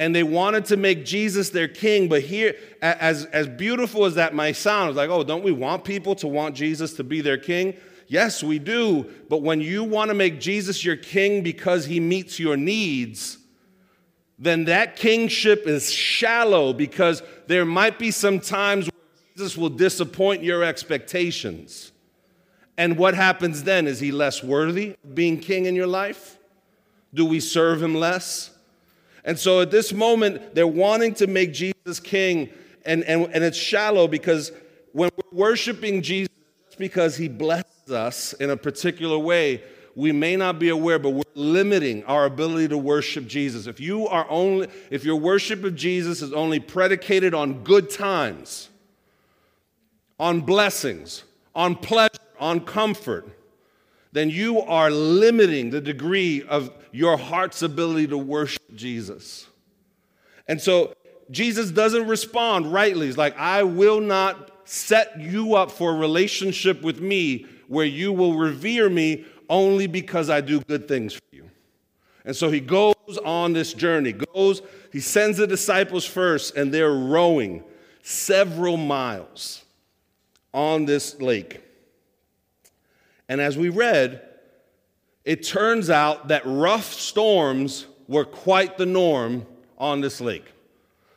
and 0.00 0.14
they 0.14 0.22
wanted 0.22 0.64
to 0.64 0.78
make 0.78 1.04
Jesus 1.04 1.50
their 1.50 1.68
king. 1.68 2.08
But 2.08 2.22
here, 2.22 2.56
as, 2.80 3.26
as 3.26 3.46
beautiful 3.46 4.06
as 4.06 4.14
that 4.14 4.34
might 4.34 4.56
sound, 4.56 4.88
it's 4.88 4.96
like, 4.96 5.10
oh, 5.10 5.22
don't 5.22 5.44
we 5.44 5.52
want 5.52 5.84
people 5.84 6.14
to 6.16 6.26
want 6.26 6.56
Jesus 6.56 6.94
to 6.94 7.04
be 7.04 7.20
their 7.20 7.36
king? 7.36 7.76
Yes, 8.08 8.42
we 8.42 8.58
do. 8.58 9.08
But 9.28 9.42
when 9.42 9.60
you 9.60 9.84
want 9.84 10.08
to 10.08 10.14
make 10.14 10.40
Jesus 10.40 10.86
your 10.86 10.96
king 10.96 11.42
because 11.42 11.84
he 11.84 12.00
meets 12.00 12.40
your 12.40 12.56
needs, 12.56 13.36
then 14.38 14.64
that 14.64 14.96
kingship 14.96 15.66
is 15.66 15.92
shallow 15.92 16.72
because 16.72 17.22
there 17.46 17.66
might 17.66 17.98
be 17.98 18.10
some 18.10 18.40
times 18.40 18.86
where 18.86 19.36
Jesus 19.36 19.54
will 19.54 19.68
disappoint 19.68 20.42
your 20.42 20.64
expectations. 20.64 21.92
And 22.78 22.96
what 22.96 23.12
happens 23.12 23.64
then? 23.64 23.86
Is 23.86 24.00
he 24.00 24.12
less 24.12 24.42
worthy 24.42 24.96
of 25.04 25.14
being 25.14 25.38
king 25.38 25.66
in 25.66 25.74
your 25.74 25.86
life? 25.86 26.38
Do 27.12 27.26
we 27.26 27.38
serve 27.38 27.82
him 27.82 27.94
less? 27.94 28.56
And 29.24 29.38
so 29.38 29.60
at 29.60 29.70
this 29.70 29.92
moment, 29.92 30.54
they're 30.54 30.66
wanting 30.66 31.14
to 31.14 31.26
make 31.26 31.52
Jesus 31.52 32.00
king, 32.00 32.50
and, 32.84 33.04
and, 33.04 33.28
and 33.32 33.44
it's 33.44 33.58
shallow 33.58 34.08
because 34.08 34.52
when 34.92 35.10
we're 35.16 35.38
worshiping 35.38 36.02
Jesus 36.02 36.28
because 36.78 37.16
he 37.16 37.28
blesses 37.28 37.90
us 37.90 38.32
in 38.34 38.50
a 38.50 38.56
particular 38.56 39.18
way, 39.18 39.62
we 39.94 40.12
may 40.12 40.36
not 40.36 40.58
be 40.58 40.70
aware, 40.70 40.98
but 40.98 41.10
we're 41.10 41.22
limiting 41.34 42.04
our 42.04 42.24
ability 42.24 42.68
to 42.68 42.78
worship 42.78 43.26
Jesus. 43.26 43.66
If 43.66 43.80
you 43.80 44.06
are 44.06 44.26
only, 44.30 44.68
if 44.90 45.04
your 45.04 45.16
worship 45.16 45.62
of 45.64 45.74
Jesus 45.74 46.22
is 46.22 46.32
only 46.32 46.60
predicated 46.60 47.34
on 47.34 47.62
good 47.64 47.90
times, 47.90 48.70
on 50.18 50.40
blessings, 50.40 51.24
on 51.54 51.76
pleasure, 51.76 52.14
on 52.38 52.60
comfort, 52.60 53.28
then 54.12 54.30
you 54.30 54.60
are 54.60 54.90
limiting 54.90 55.70
the 55.70 55.80
degree 55.80 56.42
of 56.42 56.72
your 56.92 57.16
heart's 57.16 57.62
ability 57.62 58.08
to 58.08 58.18
worship 58.18 58.74
Jesus. 58.74 59.46
And 60.48 60.60
so 60.60 60.94
Jesus 61.30 61.70
doesn't 61.70 62.08
respond 62.08 62.72
rightly. 62.72 63.06
He's 63.06 63.18
like, 63.18 63.36
I 63.38 63.62
will 63.62 64.00
not 64.00 64.50
set 64.64 65.18
you 65.20 65.54
up 65.54 65.70
for 65.70 65.92
a 65.92 65.94
relationship 65.94 66.82
with 66.82 67.00
me 67.00 67.46
where 67.68 67.86
you 67.86 68.12
will 68.12 68.34
revere 68.34 68.90
me 68.90 69.24
only 69.48 69.86
because 69.86 70.30
I 70.30 70.40
do 70.40 70.60
good 70.60 70.88
things 70.88 71.14
for 71.14 71.22
you. 71.32 71.50
And 72.24 72.34
so 72.36 72.50
he 72.50 72.60
goes 72.60 72.94
on 73.24 73.52
this 73.52 73.72
journey, 73.72 74.12
goes, 74.12 74.62
he 74.92 75.00
sends 75.00 75.38
the 75.38 75.46
disciples 75.46 76.04
first, 76.04 76.56
and 76.56 76.72
they're 76.72 76.92
rowing 76.92 77.64
several 78.02 78.76
miles 78.76 79.64
on 80.52 80.84
this 80.84 81.20
lake. 81.20 81.60
And 83.28 83.40
as 83.40 83.56
we 83.56 83.68
read, 83.68 84.22
it 85.24 85.42
turns 85.44 85.90
out 85.90 86.28
that 86.28 86.42
rough 86.44 86.92
storms 86.92 87.86
were 88.08 88.24
quite 88.24 88.78
the 88.78 88.86
norm 88.86 89.46
on 89.78 90.00
this 90.00 90.20
lake. 90.20 90.52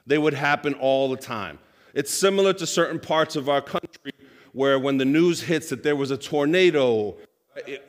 They 0.06 0.18
would 0.18 0.34
happen 0.34 0.74
all 0.76 1.10
the 1.10 1.18
time. 1.18 1.60
It's 1.94 2.14
similar 2.14 2.54
to 2.54 2.68
certain 2.68 3.00
parts 3.00 3.36
of 3.36 3.50
our 3.50 3.62
country 3.62 4.12
where 4.52 4.78
when 4.80 4.98
the 4.98 5.06
news 5.06 5.42
hits 5.42 5.70
that 5.70 5.84
there 5.84 5.96
was 5.96 6.12
a 6.12 6.18
tornado, 6.18 7.16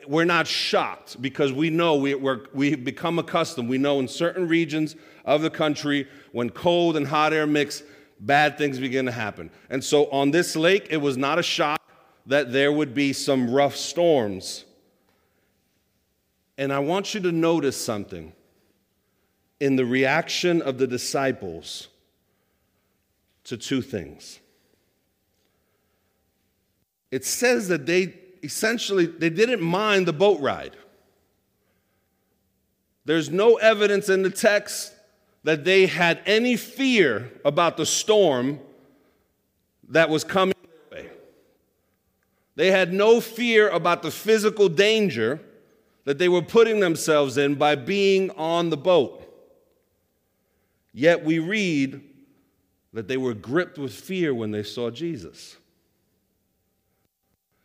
we're 0.07 0.25
not 0.25 0.47
shocked 0.47 1.21
because 1.21 1.51
we 1.51 1.69
know 1.69 1.95
we, 1.95 2.15
we 2.15 2.75
become 2.75 3.19
accustomed. 3.19 3.69
We 3.69 3.77
know 3.77 3.99
in 3.99 4.07
certain 4.07 4.47
regions 4.47 4.95
of 5.25 5.41
the 5.41 5.49
country, 5.49 6.07
when 6.31 6.49
cold 6.49 6.97
and 6.97 7.07
hot 7.07 7.33
air 7.33 7.47
mix, 7.47 7.83
bad 8.19 8.57
things 8.57 8.79
begin 8.79 9.05
to 9.05 9.11
happen. 9.11 9.49
And 9.69 9.83
so 9.83 10.05
on 10.11 10.31
this 10.31 10.55
lake, 10.55 10.87
it 10.89 10.97
was 10.97 11.17
not 11.17 11.39
a 11.39 11.43
shock 11.43 11.81
that 12.27 12.51
there 12.51 12.71
would 12.71 12.93
be 12.93 13.13
some 13.13 13.51
rough 13.51 13.75
storms. 13.75 14.64
And 16.57 16.71
I 16.71 16.79
want 16.79 17.13
you 17.13 17.19
to 17.21 17.31
notice 17.31 17.83
something 17.83 18.33
in 19.59 19.75
the 19.75 19.85
reaction 19.85 20.61
of 20.61 20.77
the 20.77 20.87
disciples 20.87 21.89
to 23.45 23.57
two 23.57 23.81
things. 23.81 24.39
It 27.11 27.25
says 27.25 27.67
that 27.67 27.85
they 27.85 28.15
essentially 28.43 29.05
they 29.05 29.29
didn't 29.29 29.61
mind 29.61 30.07
the 30.07 30.13
boat 30.13 30.39
ride. 30.39 30.75
There's 33.05 33.29
no 33.29 33.55
evidence 33.55 34.09
in 34.09 34.23
the 34.23 34.29
text 34.29 34.93
that 35.43 35.63
they 35.63 35.85
had 35.85 36.21
any 36.25 36.55
fear 36.55 37.31
about 37.45 37.77
the 37.77 37.85
storm 37.85 38.59
that 39.89 40.09
was 40.09 40.23
coming 40.23 40.55
they 42.55 42.71
had 42.71 42.93
no 42.93 43.19
fear 43.19 43.69
about 43.69 44.01
the 44.01 44.11
physical 44.11 44.69
danger 44.69 45.41
that 46.05 46.17
they 46.17 46.29
were 46.29 46.41
putting 46.41 46.79
themselves 46.79 47.37
in 47.37 47.55
by 47.55 47.75
being 47.75 48.31
on 48.31 48.69
the 48.69 48.77
boat. 48.77 49.21
Yet 50.93 51.25
we 51.25 51.39
read 51.39 52.01
that 52.93 53.07
they 53.09 53.17
were 53.17 53.33
gripped 53.33 53.77
with 53.77 53.93
fear 53.93 54.33
when 54.33 54.51
they 54.51 54.63
saw 54.63 54.89
Jesus. 54.89 55.57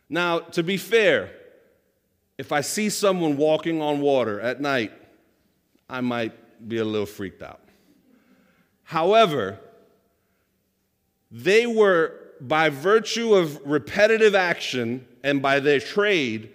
Now, 0.09 0.39
to 0.39 0.61
be 0.61 0.75
fair, 0.75 1.31
if 2.37 2.51
I 2.51 2.59
see 2.59 2.89
someone 2.89 3.37
walking 3.37 3.81
on 3.81 4.01
water 4.01 4.41
at 4.41 4.59
night, 4.59 4.91
I 5.89 6.01
might 6.01 6.67
be 6.67 6.77
a 6.77 6.83
little 6.83 7.05
freaked 7.05 7.41
out. 7.41 7.61
However, 8.83 9.59
they 11.31 11.65
were 11.65 12.13
by 12.41 12.69
virtue 12.69 13.35
of 13.35 13.61
repetitive 13.63 14.35
action 14.35 15.07
and 15.23 15.41
by 15.41 15.59
their 15.59 15.79
trade, 15.79 16.51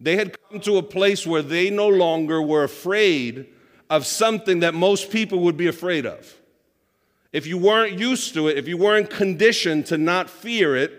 they 0.00 0.16
had 0.16 0.36
come 0.48 0.60
to 0.60 0.78
a 0.78 0.82
place 0.82 1.26
where 1.26 1.42
they 1.42 1.68
no 1.68 1.88
longer 1.88 2.40
were 2.40 2.64
afraid 2.64 3.46
of 3.90 4.06
something 4.06 4.60
that 4.60 4.72
most 4.72 5.10
people 5.10 5.40
would 5.40 5.56
be 5.56 5.66
afraid 5.66 6.06
of. 6.06 6.36
If 7.32 7.46
you 7.46 7.58
weren't 7.58 7.98
used 7.98 8.34
to 8.34 8.48
it, 8.48 8.56
if 8.56 8.66
you 8.66 8.76
weren't 8.76 9.10
conditioned 9.10 9.86
to 9.86 9.98
not 9.98 10.30
fear 10.30 10.74
it, 10.74 10.96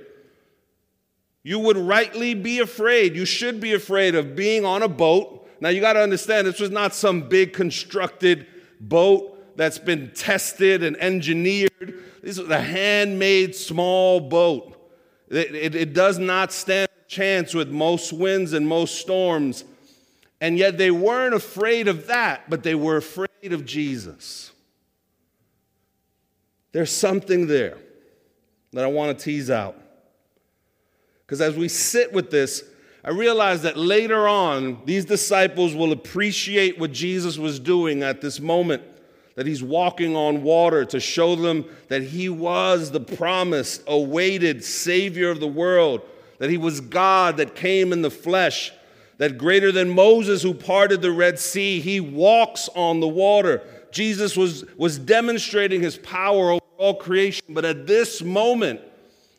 you 1.44 1.58
would 1.58 1.78
rightly 1.78 2.36
be 2.36 2.60
afraid. 2.60 3.16
You 3.16 3.26
should 3.26 3.60
be 3.60 3.74
afraid 3.74 4.14
of 4.14 4.36
being 4.36 4.64
on 4.64 4.84
a 4.84 4.88
boat. 4.88 5.50
Now, 5.60 5.70
you 5.70 5.82
got 5.82 5.94
to 5.94 6.02
understand, 6.02 6.46
this 6.46 6.60
was 6.60 6.70
not 6.70 6.94
some 6.94 7.28
big 7.28 7.54
constructed 7.54 8.46
boat 8.80 9.58
that's 9.58 9.80
been 9.80 10.12
tested 10.14 10.84
and 10.84 10.96
engineered. 10.98 12.04
This 12.22 12.38
was 12.38 12.50
a 12.50 12.62
handmade 12.62 13.56
small 13.56 14.20
boat. 14.20 14.78
It, 15.30 15.56
it, 15.56 15.76
it 15.76 15.94
does 15.94 16.20
not 16.20 16.52
stand 16.52 16.91
chance 17.12 17.54
with 17.54 17.70
most 17.70 18.14
winds 18.14 18.54
and 18.54 18.66
most 18.66 18.96
storms. 18.96 19.66
And 20.40 20.58
yet, 20.58 20.78
they 20.78 20.92
weren't 20.92 21.36
afraid 21.36 21.90
of 21.90 22.08
that, 22.08 22.50
but 22.50 22.64
they 22.64 22.74
were 22.74 22.96
afraid 22.96 23.52
of 23.52 23.66
Jesus. 23.66 24.52
There's 26.72 26.90
something 26.90 27.48
there 27.48 27.78
that 28.72 28.86
I 28.86 28.88
want 28.88 29.18
to 29.18 29.24
tease 29.24 29.52
out. 29.52 29.76
Because 31.26 31.42
as 31.42 31.58
we 31.58 31.68
sit 31.68 32.14
with 32.14 32.32
this, 32.32 32.64
I 33.04 33.10
realize 33.10 33.64
that 33.64 33.76
later 33.76 34.28
on, 34.28 34.82
these 34.86 35.04
disciples 35.04 35.76
will 35.76 35.92
appreciate 35.92 36.80
what 36.80 36.94
Jesus 36.94 37.38
was 37.38 37.60
doing 37.60 38.04
at 38.04 38.22
this 38.22 38.40
moment, 38.40 38.84
that 39.36 39.46
he's 39.46 39.62
walking 39.62 40.16
on 40.16 40.44
water 40.44 40.86
to 40.86 41.00
show 41.02 41.36
them 41.36 41.66
that 41.90 42.04
he 42.04 42.30
was 42.30 42.92
the 42.92 43.02
promised, 43.02 43.84
awaited 43.86 44.64
Savior 44.64 45.30
of 45.30 45.42
the 45.42 45.48
world, 45.48 46.04
that 46.42 46.50
he 46.50 46.58
was 46.58 46.82
God 46.82 47.38
that 47.38 47.54
came 47.54 47.94
in 47.94 48.02
the 48.02 48.10
flesh, 48.10 48.72
that 49.20 49.38
greater 49.38 49.72
than 49.72 49.92
Moses 49.92 50.42
who 50.42 50.56
parted 50.56 51.00
the 51.00 51.12
Red 51.12 51.38
Sea, 51.38 51.80
he 51.80 52.00
walks 52.00 52.68
on 52.74 53.00
the 53.00 53.08
water. 53.08 53.62
Jesus 53.92 54.36
was, 54.36 54.66
was 54.76 54.98
demonstrating 54.98 55.82
his 55.82 55.98
power 55.98 56.54
over 56.54 56.66
all 56.80 56.96
creation, 56.96 57.46
but 57.50 57.64
at 57.64 57.86
this 57.86 58.24
moment, 58.24 58.82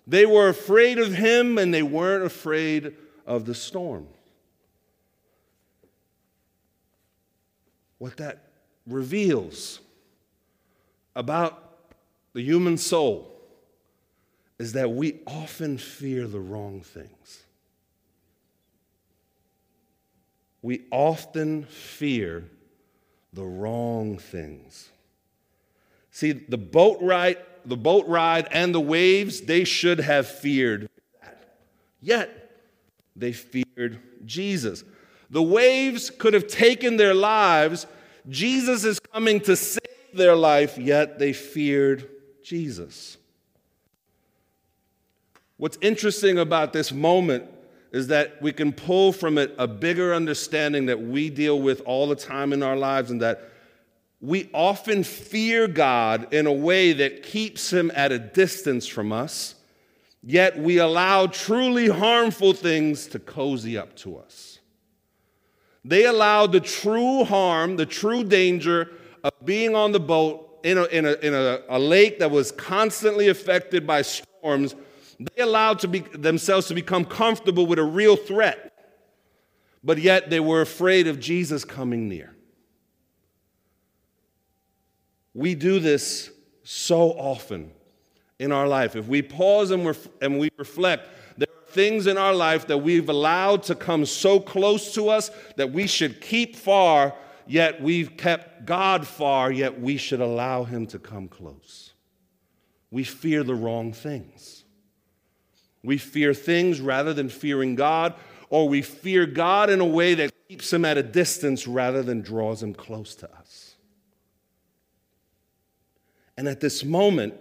they 0.07 0.25
were 0.27 0.47
afraid 0.47 1.01
of 1.01 1.13
him 1.13 1.59
and 1.59 1.75
they 1.75 1.83
weren't 1.83 2.25
afraid 2.25 2.95
of 3.27 3.47
the 3.47 3.55
storm. 3.57 4.07
What 7.99 8.17
that 8.19 8.45
reveals 8.87 9.81
about 11.17 11.81
the 12.33 12.43
human 12.43 12.79
soul 12.79 13.32
is 14.59 14.73
that 14.75 14.91
we 14.91 15.21
often 15.27 15.79
fear 15.79 16.27
the 16.27 16.41
wrong 16.41 16.81
things. 16.81 17.43
We 20.61 20.83
often 20.91 21.65
fear 21.65 22.49
the 23.33 23.45
wrong 23.45 24.19
things. 24.19 24.91
See, 26.11 26.33
the 26.33 26.59
boat 26.59 26.99
ride 27.01 27.39
the 27.65 27.77
boat 27.77 28.07
ride 28.07 28.49
and 28.51 28.75
the 28.75 28.81
waves, 28.81 29.43
they 29.43 29.65
should 29.65 30.01
have 30.01 30.27
feared 30.27 30.89
that. 31.21 31.57
Yet, 32.01 32.51
they 33.15 33.33
feared 33.33 34.01
Jesus. 34.25 34.85
The 35.31 35.43
waves 35.43 36.11
could 36.11 36.35
have 36.35 36.47
taken 36.47 36.97
their 36.97 37.15
lives. 37.15 37.87
Jesus 38.29 38.85
is 38.85 38.99
coming 38.99 39.41
to 39.43 39.57
save 39.57 39.81
their 40.15 40.37
life, 40.37 40.77
yet 40.79 41.19
they 41.19 41.33
feared 41.33 42.09
Jesus. 42.43 43.17
What's 45.63 45.79
interesting 45.81 46.41
about 46.41 46.73
this 46.73 46.91
moment 46.91 47.45
is 47.93 48.09
that 48.09 48.43
we 48.43 48.53
can 48.53 48.73
pull 48.73 49.13
from 49.13 49.39
it 49.39 49.55
a 49.59 49.69
bigger 49.69 50.13
understanding 50.13 50.87
that 50.87 51.01
we 51.01 51.31
deal 51.31 51.61
with 51.61 51.83
all 51.83 52.09
the 52.09 52.17
time 52.17 52.53
in 52.53 52.65
our 52.65 52.75
lives, 52.75 53.13
and 53.13 53.23
that 53.23 53.49
we 54.21 54.51
often 54.53 55.05
fear 55.05 55.69
God 55.69 56.35
in 56.35 56.49
a 56.49 56.53
way 56.53 56.93
that 56.95 57.23
keeps 57.23 57.73
him 57.73 57.93
at 57.95 58.11
a 58.11 58.19
distance 58.19 58.89
from 58.89 59.13
us, 59.13 59.55
yet 60.21 60.59
we 60.59 60.79
allow 60.79 61.29
truly 61.29 61.87
harmful 61.87 62.55
things 62.55 63.07
to 63.07 63.21
cozy 63.21 63.79
up 63.79 63.95
to 63.99 64.17
us. 64.17 64.59
They 65.85 66.07
allowed 66.07 66.51
the 66.51 66.61
true 66.61 67.23
harm, 67.23 67.77
the 67.77 67.87
true 67.87 68.25
danger 68.25 68.91
of 69.23 69.31
being 69.45 69.77
on 69.77 69.93
the 69.93 70.01
boat 70.01 70.59
in 70.65 70.77
a, 70.77 70.87
in 70.87 71.07
a, 71.07 71.13
in 71.23 71.35
a, 71.35 71.61
a 71.69 71.79
lake 71.79 72.19
that 72.19 72.33
was 72.33 72.51
constantly 72.51 73.29
affected 73.29 73.87
by 73.87 74.03
storms. 74.03 74.75
They 75.35 75.43
allowed 75.43 75.81
to 75.81 75.89
be, 75.89 76.01
themselves 76.01 76.67
to 76.69 76.75
become 76.75 77.05
comfortable 77.05 77.67
with 77.67 77.79
a 77.79 77.85
real 77.85 78.17
threat, 78.17 78.73
but 79.85 79.99
yet 79.99 80.31
they 80.31 80.41
were 80.41 80.61
afraid 80.61 81.07
of 81.07 81.21
Jesus 81.21 81.65
coming 81.65 82.09
near. 82.09 82.35
We 85.35 85.55
do 85.55 85.81
this 85.81 86.31
so 86.63 87.11
often 87.13 87.73
in 88.39 88.53
our 88.53 88.69
life. 88.69 88.97
If 88.97 89.07
we 89.07 89.23
pause 89.23 89.71
and, 89.71 89.87
ref- 89.87 90.09
and 90.21 90.39
we 90.39 90.51
reflect, 90.59 91.09
there 91.39 91.49
are 91.49 91.71
things 91.71 92.07
in 92.07 92.19
our 92.19 92.35
life 92.35 92.67
that 92.67 92.79
we've 92.79 93.09
allowed 93.09 93.63
to 93.65 93.75
come 93.75 94.05
so 94.05 94.41
close 94.41 94.95
to 94.95 95.09
us 95.09 95.31
that 95.57 95.73
we 95.73 95.87
should 95.87 96.21
keep 96.21 96.57
far, 96.57 97.15
yet 97.47 97.81
we've 97.81 98.17
kept 98.17 98.67
God 98.67 99.07
far, 99.07 99.51
yet 99.51 99.81
we 99.81 99.97
should 99.97 100.21
allow 100.21 100.65
Him 100.65 100.87
to 100.89 100.99
come 100.99 101.29
close. 101.29 101.93
We 102.91 103.05
fear 103.05 103.43
the 103.43 103.55
wrong 103.55 103.93
things. 103.93 104.62
We 105.83 105.99
fear 105.99 106.33
things 106.35 106.81
rather 106.81 107.13
than 107.13 107.29
fearing 107.29 107.75
God, 107.75 108.15
or 108.49 108.69
we 108.69 108.83
fear 108.83 109.27
God 109.27 109.71
in 109.71 109.81
a 109.81 109.87
way 109.87 110.15
that 110.15 110.33
keeps 110.49 110.73
Him 110.73 110.85
at 110.85 110.99
a 110.99 111.03
distance 111.03 111.67
rather 111.67 112.03
than 112.03 112.21
draws 112.21 112.63
Him 112.63 112.75
close 112.75 113.15
to 113.17 113.35
us. 113.37 113.75
And 116.37 116.49
at 116.49 116.61
this 116.61 116.85
moment, 116.85 117.35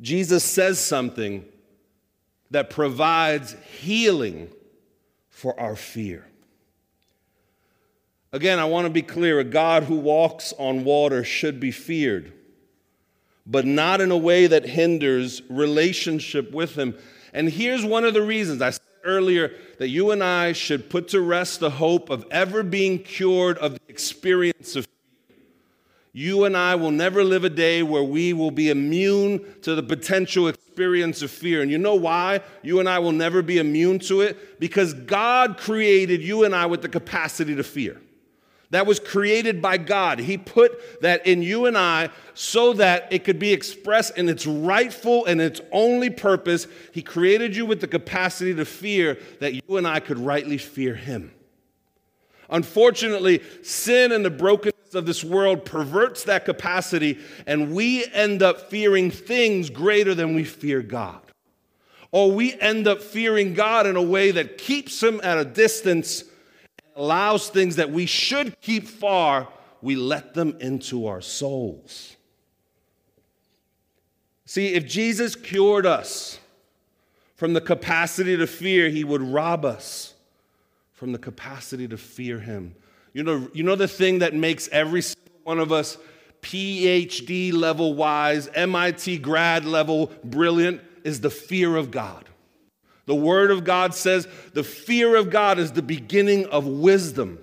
Jesus 0.00 0.44
says 0.44 0.78
something 0.78 1.44
that 2.50 2.70
provides 2.70 3.56
healing 3.80 4.50
for 5.30 5.58
our 5.58 5.76
fear. 5.76 6.26
Again, 8.32 8.58
I 8.58 8.64
want 8.64 8.86
to 8.86 8.90
be 8.90 9.02
clear 9.02 9.38
a 9.38 9.44
God 9.44 9.84
who 9.84 9.96
walks 9.96 10.52
on 10.58 10.84
water 10.84 11.22
should 11.22 11.60
be 11.60 11.70
feared, 11.70 12.32
but 13.46 13.64
not 13.64 14.00
in 14.00 14.10
a 14.10 14.16
way 14.16 14.46
that 14.48 14.64
hinders 14.64 15.40
relationship 15.48 16.52
with 16.52 16.74
Him. 16.74 16.96
And 17.34 17.50
here's 17.50 17.84
one 17.84 18.04
of 18.04 18.14
the 18.14 18.22
reasons 18.22 18.62
I 18.62 18.70
said 18.70 18.80
earlier 19.02 19.52
that 19.78 19.88
you 19.88 20.12
and 20.12 20.22
I 20.22 20.52
should 20.52 20.88
put 20.88 21.08
to 21.08 21.20
rest 21.20 21.60
the 21.60 21.68
hope 21.68 22.08
of 22.08 22.24
ever 22.30 22.62
being 22.62 23.00
cured 23.00 23.58
of 23.58 23.74
the 23.74 23.80
experience 23.88 24.76
of 24.76 24.86
fear. 24.86 25.36
you 26.12 26.44
and 26.44 26.56
I 26.56 26.76
will 26.76 26.92
never 26.92 27.24
live 27.24 27.44
a 27.44 27.50
day 27.50 27.82
where 27.82 28.04
we 28.04 28.32
will 28.32 28.52
be 28.52 28.70
immune 28.70 29.44
to 29.62 29.74
the 29.74 29.82
potential 29.82 30.46
experience 30.46 31.22
of 31.22 31.30
fear. 31.30 31.60
And 31.60 31.70
you 31.72 31.76
know 31.76 31.96
why 31.96 32.40
you 32.62 32.78
and 32.78 32.88
I 32.88 33.00
will 33.00 33.12
never 33.12 33.42
be 33.42 33.58
immune 33.58 33.98
to 34.00 34.20
it? 34.20 34.60
Because 34.60 34.94
God 34.94 35.58
created 35.58 36.22
you 36.22 36.44
and 36.44 36.54
I 36.54 36.66
with 36.66 36.82
the 36.82 36.88
capacity 36.88 37.56
to 37.56 37.64
fear. 37.64 38.00
That 38.70 38.86
was 38.86 38.98
created 38.98 39.62
by 39.62 39.76
God. 39.76 40.18
He 40.18 40.36
put 40.36 41.00
that 41.02 41.26
in 41.26 41.42
you 41.42 41.66
and 41.66 41.78
I 41.78 42.10
so 42.34 42.72
that 42.74 43.12
it 43.12 43.24
could 43.24 43.38
be 43.38 43.52
expressed 43.52 44.16
in 44.18 44.28
its 44.28 44.46
rightful 44.46 45.26
and 45.26 45.40
its 45.40 45.60
only 45.70 46.10
purpose. 46.10 46.66
He 46.92 47.02
created 47.02 47.54
you 47.54 47.66
with 47.66 47.80
the 47.80 47.86
capacity 47.86 48.54
to 48.54 48.64
fear 48.64 49.18
that 49.40 49.54
you 49.54 49.76
and 49.76 49.86
I 49.86 50.00
could 50.00 50.18
rightly 50.18 50.58
fear 50.58 50.94
Him. 50.94 51.32
Unfortunately, 52.50 53.42
sin 53.62 54.12
and 54.12 54.24
the 54.24 54.30
brokenness 54.30 54.94
of 54.94 55.06
this 55.06 55.24
world 55.24 55.64
perverts 55.64 56.24
that 56.24 56.44
capacity, 56.44 57.18
and 57.46 57.74
we 57.74 58.04
end 58.12 58.42
up 58.42 58.70
fearing 58.70 59.10
things 59.10 59.70
greater 59.70 60.14
than 60.14 60.34
we 60.34 60.44
fear 60.44 60.82
God. 60.82 61.20
Or 62.12 62.30
we 62.30 62.58
end 62.60 62.86
up 62.86 63.02
fearing 63.02 63.54
God 63.54 63.86
in 63.86 63.96
a 63.96 64.02
way 64.02 64.30
that 64.30 64.58
keeps 64.58 65.02
Him 65.02 65.20
at 65.24 65.38
a 65.38 65.44
distance 65.44 66.24
allows 66.96 67.48
things 67.48 67.76
that 67.76 67.90
we 67.90 68.06
should 68.06 68.60
keep 68.60 68.86
far, 68.86 69.48
we 69.82 69.96
let 69.96 70.34
them 70.34 70.56
into 70.60 71.06
our 71.06 71.20
souls. 71.20 72.16
See, 74.46 74.74
if 74.74 74.86
Jesus 74.86 75.34
cured 75.34 75.86
us 75.86 76.38
from 77.36 77.52
the 77.54 77.60
capacity 77.60 78.36
to 78.36 78.46
fear, 78.46 78.88
He 78.88 79.04
would 79.04 79.22
rob 79.22 79.64
us 79.64 80.14
from 80.92 81.12
the 81.12 81.18
capacity 81.18 81.88
to 81.88 81.96
fear 81.96 82.38
Him. 82.38 82.74
You 83.12 83.22
know, 83.22 83.48
you 83.52 83.62
know 83.62 83.76
the 83.76 83.88
thing 83.88 84.20
that 84.20 84.34
makes 84.34 84.68
every 84.68 85.02
one 85.42 85.58
of 85.58 85.72
us 85.72 85.98
PhD 86.42 87.52
level 87.52 87.94
wise, 87.94 88.48
MIT 88.54 89.18
grad 89.18 89.64
level 89.64 90.12
brilliant 90.22 90.80
is 91.02 91.20
the 91.20 91.30
fear 91.30 91.76
of 91.76 91.90
God. 91.90 92.28
The 93.06 93.14
Word 93.14 93.50
of 93.50 93.64
God 93.64 93.94
says 93.94 94.26
the 94.52 94.64
fear 94.64 95.16
of 95.16 95.30
God 95.30 95.58
is 95.58 95.72
the 95.72 95.82
beginning 95.82 96.46
of 96.46 96.66
wisdom. 96.66 97.38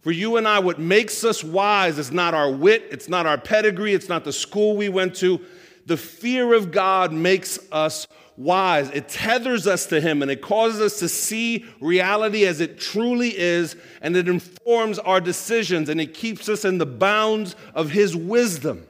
For 0.00 0.12
you 0.12 0.36
and 0.36 0.46
I, 0.46 0.60
what 0.60 0.78
makes 0.78 1.24
us 1.24 1.44
wise 1.44 1.98
is 1.98 2.12
not 2.12 2.34
our 2.34 2.50
wit, 2.50 2.86
it's 2.90 3.08
not 3.08 3.26
our 3.26 3.38
pedigree, 3.38 3.94
it's 3.94 4.08
not 4.08 4.24
the 4.24 4.32
school 4.32 4.76
we 4.76 4.88
went 4.88 5.14
to. 5.16 5.40
The 5.86 5.96
fear 5.96 6.54
of 6.54 6.70
God 6.70 7.12
makes 7.12 7.58
us 7.72 8.06
wise. 8.36 8.88
It 8.90 9.08
tethers 9.08 9.66
us 9.66 9.86
to 9.86 10.00
Him 10.00 10.22
and 10.22 10.30
it 10.30 10.40
causes 10.40 10.80
us 10.80 10.98
to 11.00 11.08
see 11.08 11.66
reality 11.80 12.46
as 12.46 12.60
it 12.60 12.78
truly 12.78 13.36
is, 13.36 13.76
and 14.00 14.16
it 14.16 14.28
informs 14.28 14.98
our 14.98 15.20
decisions 15.20 15.88
and 15.88 16.00
it 16.00 16.14
keeps 16.14 16.48
us 16.48 16.64
in 16.64 16.78
the 16.78 16.86
bounds 16.86 17.56
of 17.74 17.90
His 17.90 18.16
wisdom. 18.16 18.86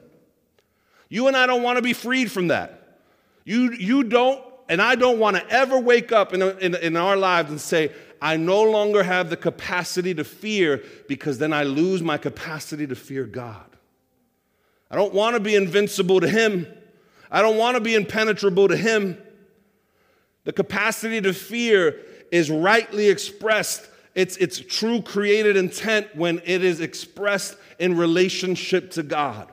You 1.09 1.27
and 1.27 1.35
I 1.35 1.47
don't 1.47 1.63
want 1.63 1.77
to 1.77 1.81
be 1.81 1.93
freed 1.93 2.31
from 2.31 2.47
that. 2.47 2.99
You, 3.43 3.73
you 3.73 4.03
don't, 4.03 4.43
and 4.69 4.81
I 4.81 4.95
don't 4.95 5.17
want 5.17 5.35
to 5.35 5.49
ever 5.49 5.79
wake 5.79 6.11
up 6.11 6.33
in, 6.33 6.41
in, 6.41 6.75
in 6.75 6.95
our 6.95 7.17
lives 7.17 7.49
and 7.49 7.59
say, 7.59 7.91
I 8.21 8.37
no 8.37 8.61
longer 8.61 9.01
have 9.01 9.31
the 9.31 9.37
capacity 9.37 10.13
to 10.13 10.23
fear 10.23 10.83
because 11.07 11.39
then 11.39 11.51
I 11.51 11.63
lose 11.63 12.03
my 12.03 12.17
capacity 12.17 12.85
to 12.85 12.95
fear 12.95 13.25
God. 13.25 13.65
I 14.91 14.95
don't 14.95 15.13
want 15.13 15.35
to 15.35 15.39
be 15.39 15.55
invincible 15.55 16.19
to 16.19 16.29
Him. 16.29 16.67
I 17.31 17.41
don't 17.41 17.57
want 17.57 17.75
to 17.75 17.81
be 17.81 17.95
impenetrable 17.95 18.67
to 18.67 18.77
Him. 18.77 19.17
The 20.43 20.53
capacity 20.53 21.19
to 21.21 21.33
fear 21.33 21.99
is 22.31 22.51
rightly 22.51 23.09
expressed. 23.09 23.87
It's, 24.13 24.37
it's 24.37 24.59
true 24.59 25.01
created 25.01 25.57
intent 25.57 26.15
when 26.15 26.41
it 26.45 26.63
is 26.63 26.79
expressed 26.79 27.57
in 27.79 27.97
relationship 27.97 28.91
to 28.91 29.03
God. 29.03 29.51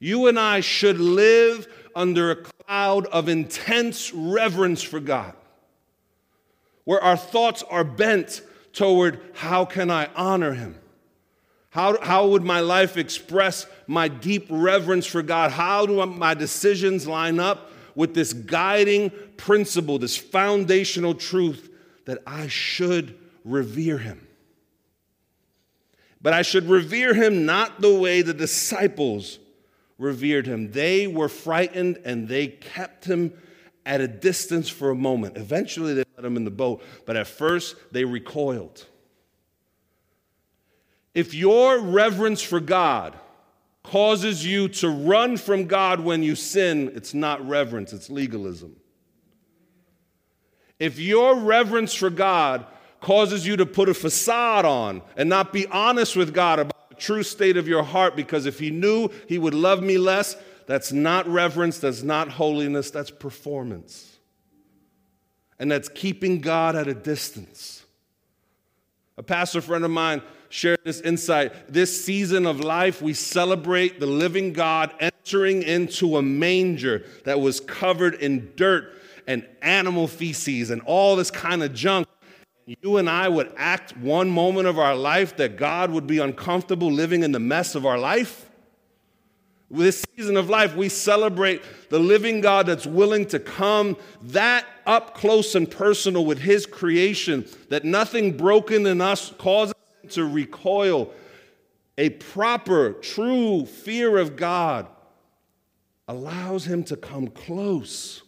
You 0.00 0.28
and 0.28 0.38
I 0.38 0.60
should 0.60 0.98
live 0.98 1.66
under 1.94 2.30
a 2.30 2.36
cloud 2.36 3.06
of 3.06 3.28
intense 3.28 4.12
reverence 4.12 4.82
for 4.82 5.00
God, 5.00 5.34
where 6.84 7.00
our 7.02 7.16
thoughts 7.16 7.62
are 7.64 7.84
bent 7.84 8.42
toward 8.72 9.20
how 9.34 9.64
can 9.64 9.90
I 9.90 10.08
honor 10.14 10.54
Him? 10.54 10.76
How, 11.70 12.00
how 12.00 12.28
would 12.28 12.42
my 12.42 12.60
life 12.60 12.96
express 12.96 13.66
my 13.86 14.08
deep 14.08 14.46
reverence 14.48 15.06
for 15.06 15.22
God? 15.22 15.50
How 15.50 15.86
do 15.86 16.04
my 16.06 16.34
decisions 16.34 17.06
line 17.06 17.38
up 17.38 17.70
with 17.98 18.14
this 18.14 18.32
guiding 18.32 19.10
principle, 19.36 19.98
this 19.98 20.16
foundational 20.16 21.14
truth 21.14 21.68
that 22.04 22.22
I 22.24 22.46
should 22.46 23.18
revere 23.44 23.98
him. 23.98 24.24
But 26.22 26.32
I 26.32 26.42
should 26.42 26.68
revere 26.68 27.12
him 27.12 27.44
not 27.44 27.80
the 27.80 27.92
way 27.92 28.22
the 28.22 28.32
disciples 28.32 29.40
revered 29.98 30.46
him. 30.46 30.70
They 30.70 31.06
were 31.06 31.28
frightened 31.28 31.98
and 32.04 32.28
they 32.28 32.46
kept 32.48 33.04
him 33.04 33.32
at 33.84 34.00
a 34.00 34.08
distance 34.08 34.68
for 34.68 34.90
a 34.90 34.94
moment. 34.94 35.36
Eventually, 35.36 35.94
they 35.94 36.04
let 36.16 36.24
him 36.24 36.36
in 36.36 36.44
the 36.44 36.50
boat, 36.50 36.82
but 37.06 37.16
at 37.16 37.26
first, 37.26 37.74
they 37.90 38.04
recoiled. 38.04 38.86
If 41.14 41.34
your 41.34 41.80
reverence 41.80 42.42
for 42.42 42.60
God 42.60 43.18
causes 43.82 44.46
you 44.46 44.68
to 44.68 44.88
run 44.88 45.36
from 45.36 45.66
God 45.66 46.00
when 46.00 46.22
you 46.22 46.34
sin, 46.34 46.92
it's 46.94 47.14
not 47.14 47.46
reverence, 47.48 47.92
it's 47.92 48.10
legalism. 48.10 48.76
If 50.78 50.98
your 50.98 51.34
reverence 51.36 51.94
for 51.94 52.10
God 52.10 52.66
causes 53.00 53.46
you 53.46 53.56
to 53.56 53.66
put 53.66 53.88
a 53.88 53.94
facade 53.94 54.64
on 54.64 55.02
and 55.16 55.28
not 55.28 55.52
be 55.52 55.66
honest 55.66 56.14
with 56.14 56.34
God 56.34 56.58
about 56.58 56.87
true 56.98 57.22
state 57.22 57.56
of 57.56 57.68
your 57.68 57.82
heart, 57.82 58.16
because 58.16 58.46
if 58.46 58.58
He 58.58 58.70
knew 58.70 59.08
He 59.28 59.38
would 59.38 59.54
love 59.54 59.82
me 59.82 59.98
less, 59.98 60.36
that's 60.66 60.92
not 60.92 61.26
reverence, 61.26 61.78
that's 61.78 62.02
not 62.02 62.28
holiness, 62.28 62.90
that's 62.90 63.10
performance. 63.10 64.18
And 65.58 65.70
that's 65.72 65.88
keeping 65.88 66.40
God 66.40 66.76
at 66.76 66.86
a 66.86 66.94
distance. 66.94 67.84
A 69.16 69.22
pastor 69.22 69.60
friend 69.60 69.84
of 69.84 69.90
mine 69.90 70.22
shared 70.48 70.78
this 70.84 71.00
insight. 71.00 71.72
This 71.72 72.04
season 72.04 72.46
of 72.46 72.60
life, 72.60 73.02
we 73.02 73.14
celebrate 73.14 73.98
the 73.98 74.06
living 74.06 74.52
God 74.52 74.92
entering 75.00 75.62
into 75.62 76.16
a 76.16 76.22
manger 76.22 77.04
that 77.24 77.40
was 77.40 77.60
covered 77.60 78.14
in 78.14 78.52
dirt 78.54 78.92
and 79.26 79.46
animal 79.60 80.06
feces 80.06 80.70
and 80.70 80.80
all 80.82 81.16
this 81.16 81.30
kind 81.30 81.62
of 81.62 81.74
junk. 81.74 82.06
You 82.68 82.98
and 82.98 83.08
I 83.08 83.30
would 83.30 83.50
act 83.56 83.96
one 83.96 84.28
moment 84.28 84.68
of 84.68 84.78
our 84.78 84.94
life 84.94 85.38
that 85.38 85.56
God 85.56 85.90
would 85.90 86.06
be 86.06 86.18
uncomfortable 86.18 86.92
living 86.92 87.22
in 87.22 87.32
the 87.32 87.40
mess 87.40 87.74
of 87.74 87.86
our 87.86 87.98
life. 87.98 88.50
With 89.70 89.86
this 89.86 90.04
season 90.14 90.36
of 90.36 90.50
life, 90.50 90.76
we 90.76 90.90
celebrate 90.90 91.62
the 91.88 91.98
living 91.98 92.42
God 92.42 92.66
that's 92.66 92.86
willing 92.86 93.24
to 93.28 93.38
come 93.38 93.96
that 94.22 94.66
up 94.84 95.14
close 95.14 95.54
and 95.54 95.70
personal 95.70 96.26
with 96.26 96.40
His 96.40 96.66
creation, 96.66 97.46
that 97.70 97.84
nothing 97.84 98.36
broken 98.36 98.84
in 98.86 99.00
us 99.00 99.32
causes 99.38 99.74
Him 100.02 100.10
to 100.10 100.24
recoil. 100.26 101.10
A 101.96 102.10
proper, 102.10 102.92
true 102.92 103.64
fear 103.64 104.18
of 104.18 104.36
God 104.36 104.88
allows 106.06 106.66
him 106.66 106.84
to 106.84 106.96
come 106.96 107.28
close 107.28 108.22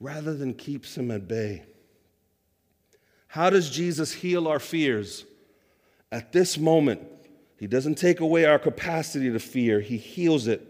rather 0.00 0.34
than 0.34 0.54
keeps 0.54 0.96
him 0.96 1.10
at 1.10 1.28
bay. 1.28 1.64
How 3.34 3.50
does 3.50 3.68
Jesus 3.68 4.12
heal 4.12 4.46
our 4.46 4.60
fears? 4.60 5.24
At 6.12 6.30
this 6.30 6.56
moment, 6.56 7.02
he 7.58 7.66
doesn't 7.66 7.96
take 7.96 8.20
away 8.20 8.44
our 8.44 8.60
capacity 8.60 9.28
to 9.28 9.40
fear, 9.40 9.80
he 9.80 9.96
heals 9.96 10.46
it 10.46 10.64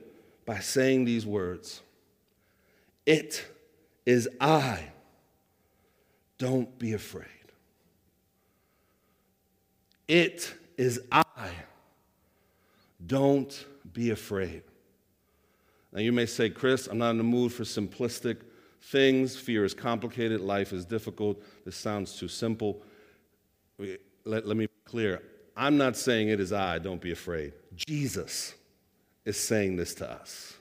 by 0.46 0.61
saying 0.61 1.05
these 1.05 1.27
words 1.27 1.83
It 3.05 3.44
is 4.07 4.31
I. 4.40 4.81
Don't 6.38 6.79
be 6.79 6.94
afraid. 6.94 7.27
It 10.09 10.55
is 10.79 11.03
I. 11.12 11.50
Don't 13.07 13.66
be 13.92 14.09
afraid. 14.09 14.62
Now, 15.92 16.00
you 16.00 16.12
may 16.12 16.24
say, 16.24 16.48
Chris, 16.48 16.87
I'm 16.87 16.96
not 16.96 17.11
in 17.11 17.18
the 17.18 17.24
mood 17.24 17.53
for 17.53 17.64
simplistic 17.64 18.38
things. 18.84 19.36
Fear 19.36 19.64
is 19.64 19.74
complicated. 19.74 20.40
Life 20.40 20.72
is 20.72 20.84
difficult. 20.84 21.42
This 21.64 21.76
sounds 21.76 22.16
too 22.18 22.28
simple. 22.28 22.82
Let, 23.78 24.46
let 24.46 24.56
me 24.56 24.66
be 24.66 24.72
clear. 24.84 25.22
I'm 25.56 25.76
not 25.76 25.96
saying 25.96 26.28
it 26.28 26.40
is 26.40 26.52
I, 26.52 26.78
don't 26.78 27.00
be 27.00 27.12
afraid. 27.12 27.52
Jesus 27.74 28.54
is 29.24 29.38
saying 29.38 29.76
this 29.76 29.94
to 29.96 30.10
us. 30.10 30.54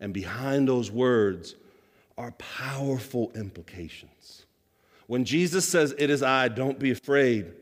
And 0.00 0.12
behind 0.12 0.68
those 0.68 0.90
words 0.90 1.54
are 2.16 2.32
powerful 2.32 3.30
implications. 3.34 4.46
When 5.06 5.24
Jesus 5.24 5.68
says, 5.68 5.94
It 5.98 6.10
is 6.10 6.22
I, 6.22 6.48
don't 6.48 6.78
be 6.78 6.90
afraid, 6.90 7.52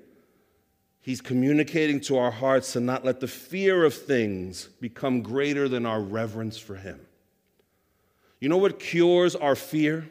He's 1.00 1.20
communicating 1.20 2.00
to 2.02 2.16
our 2.18 2.30
hearts 2.30 2.74
to 2.74 2.80
not 2.80 3.04
let 3.04 3.18
the 3.18 3.26
fear 3.26 3.84
of 3.84 3.92
things 3.92 4.66
become 4.80 5.22
greater 5.22 5.68
than 5.68 5.84
our 5.84 6.00
reverence 6.00 6.58
for 6.58 6.76
Him. 6.76 7.00
You 8.42 8.48
know 8.48 8.56
what 8.56 8.80
cures 8.80 9.36
our 9.36 9.54
fear? 9.54 10.10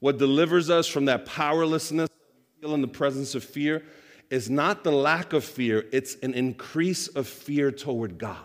What 0.00 0.18
delivers 0.18 0.68
us 0.68 0.86
from 0.86 1.06
that 1.06 1.24
powerlessness 1.24 2.10
that 2.10 2.34
we 2.36 2.60
feel 2.60 2.74
in 2.74 2.82
the 2.82 2.86
presence 2.86 3.34
of 3.34 3.42
fear 3.42 3.82
is 4.28 4.50
not 4.50 4.84
the 4.84 4.92
lack 4.92 5.32
of 5.32 5.42
fear, 5.42 5.86
it's 5.90 6.16
an 6.16 6.34
increase 6.34 7.08
of 7.08 7.26
fear 7.26 7.72
toward 7.72 8.18
God. 8.18 8.36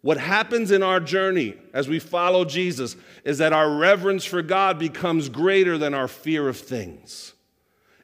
What 0.00 0.16
happens 0.16 0.70
in 0.70 0.82
our 0.82 0.98
journey 0.98 1.56
as 1.74 1.88
we 1.88 1.98
follow 1.98 2.46
Jesus 2.46 2.96
is 3.22 3.36
that 3.36 3.52
our 3.52 3.70
reverence 3.76 4.24
for 4.24 4.40
God 4.40 4.78
becomes 4.78 5.28
greater 5.28 5.76
than 5.76 5.92
our 5.92 6.08
fear 6.08 6.48
of 6.48 6.56
things. 6.56 7.34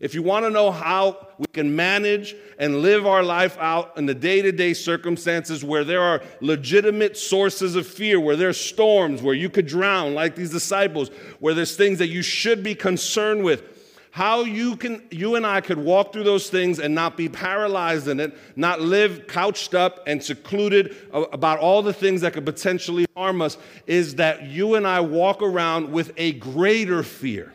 If 0.02 0.16
you 0.16 0.22
want 0.24 0.44
to 0.44 0.50
know 0.50 0.72
how 0.72 1.28
we 1.38 1.46
can 1.52 1.76
manage 1.76 2.34
and 2.58 2.82
live 2.82 3.06
our 3.06 3.22
life 3.22 3.56
out 3.60 3.96
in 3.96 4.04
the 4.04 4.16
day 4.16 4.42
to 4.42 4.50
day 4.50 4.74
circumstances 4.74 5.62
where 5.62 5.84
there 5.84 6.02
are 6.02 6.20
legitimate 6.40 7.16
sources 7.16 7.76
of 7.76 7.86
fear, 7.86 8.18
where 8.18 8.34
there's 8.34 8.58
storms, 8.58 9.22
where 9.22 9.34
you 9.34 9.48
could 9.48 9.68
drown 9.68 10.12
like 10.12 10.34
these 10.34 10.50
disciples, 10.50 11.10
where 11.38 11.54
there's 11.54 11.76
things 11.76 12.00
that 12.00 12.08
you 12.08 12.20
should 12.20 12.64
be 12.64 12.74
concerned 12.74 13.44
with, 13.44 13.62
how 14.10 14.42
you 14.42 14.74
can 14.74 15.06
you 15.12 15.36
and 15.36 15.46
I 15.46 15.60
could 15.60 15.78
walk 15.78 16.12
through 16.12 16.24
those 16.24 16.50
things 16.50 16.80
and 16.80 16.96
not 16.96 17.16
be 17.16 17.28
paralyzed 17.28 18.08
in 18.08 18.18
it, 18.18 18.36
not 18.56 18.80
live 18.80 19.28
couched 19.28 19.72
up 19.72 20.02
and 20.08 20.20
secluded 20.20 20.96
about 21.12 21.60
all 21.60 21.80
the 21.80 21.92
things 21.92 22.22
that 22.22 22.32
could 22.32 22.44
potentially 22.44 23.06
harm 23.16 23.40
us 23.40 23.56
is 23.86 24.16
that 24.16 24.42
you 24.42 24.74
and 24.74 24.84
I 24.84 24.98
walk 24.98 25.42
around 25.42 25.92
with 25.92 26.12
a 26.16 26.32
greater 26.32 27.04
fear. 27.04 27.54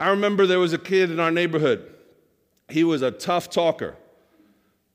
I 0.00 0.08
remember 0.08 0.46
there 0.46 0.58
was 0.58 0.72
a 0.72 0.78
kid 0.78 1.10
in 1.10 1.20
our 1.20 1.30
neighborhood. 1.30 1.86
He 2.70 2.84
was 2.84 3.02
a 3.02 3.10
tough 3.10 3.50
talker, 3.50 3.96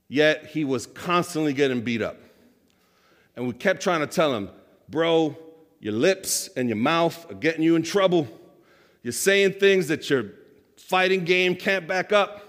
yet 0.08 0.48
he 0.48 0.66
was 0.66 0.88
constantly 0.88 1.54
getting 1.54 1.82
beat 1.82 2.02
up. 2.02 2.18
And 3.36 3.46
we 3.46 3.54
kept 3.54 3.84
trying 3.84 4.00
to 4.00 4.08
tell 4.08 4.34
him, 4.34 4.50
bro, 4.90 5.38
your 5.80 5.94
lips 5.94 6.50
and 6.58 6.68
your 6.68 6.78
mouth 6.78 7.30
are 7.30 7.36
getting 7.36 7.62
you 7.62 7.76
in 7.76 7.84
trouble. 7.84 8.28
You're 9.04 9.12
saying 9.12 9.54
things 9.54 9.90
that 9.90 10.10
your 10.10 10.32
fighting 10.78 11.24
game 11.24 11.56
can't 11.56 11.88
back 11.88 12.12
up. 12.12 12.42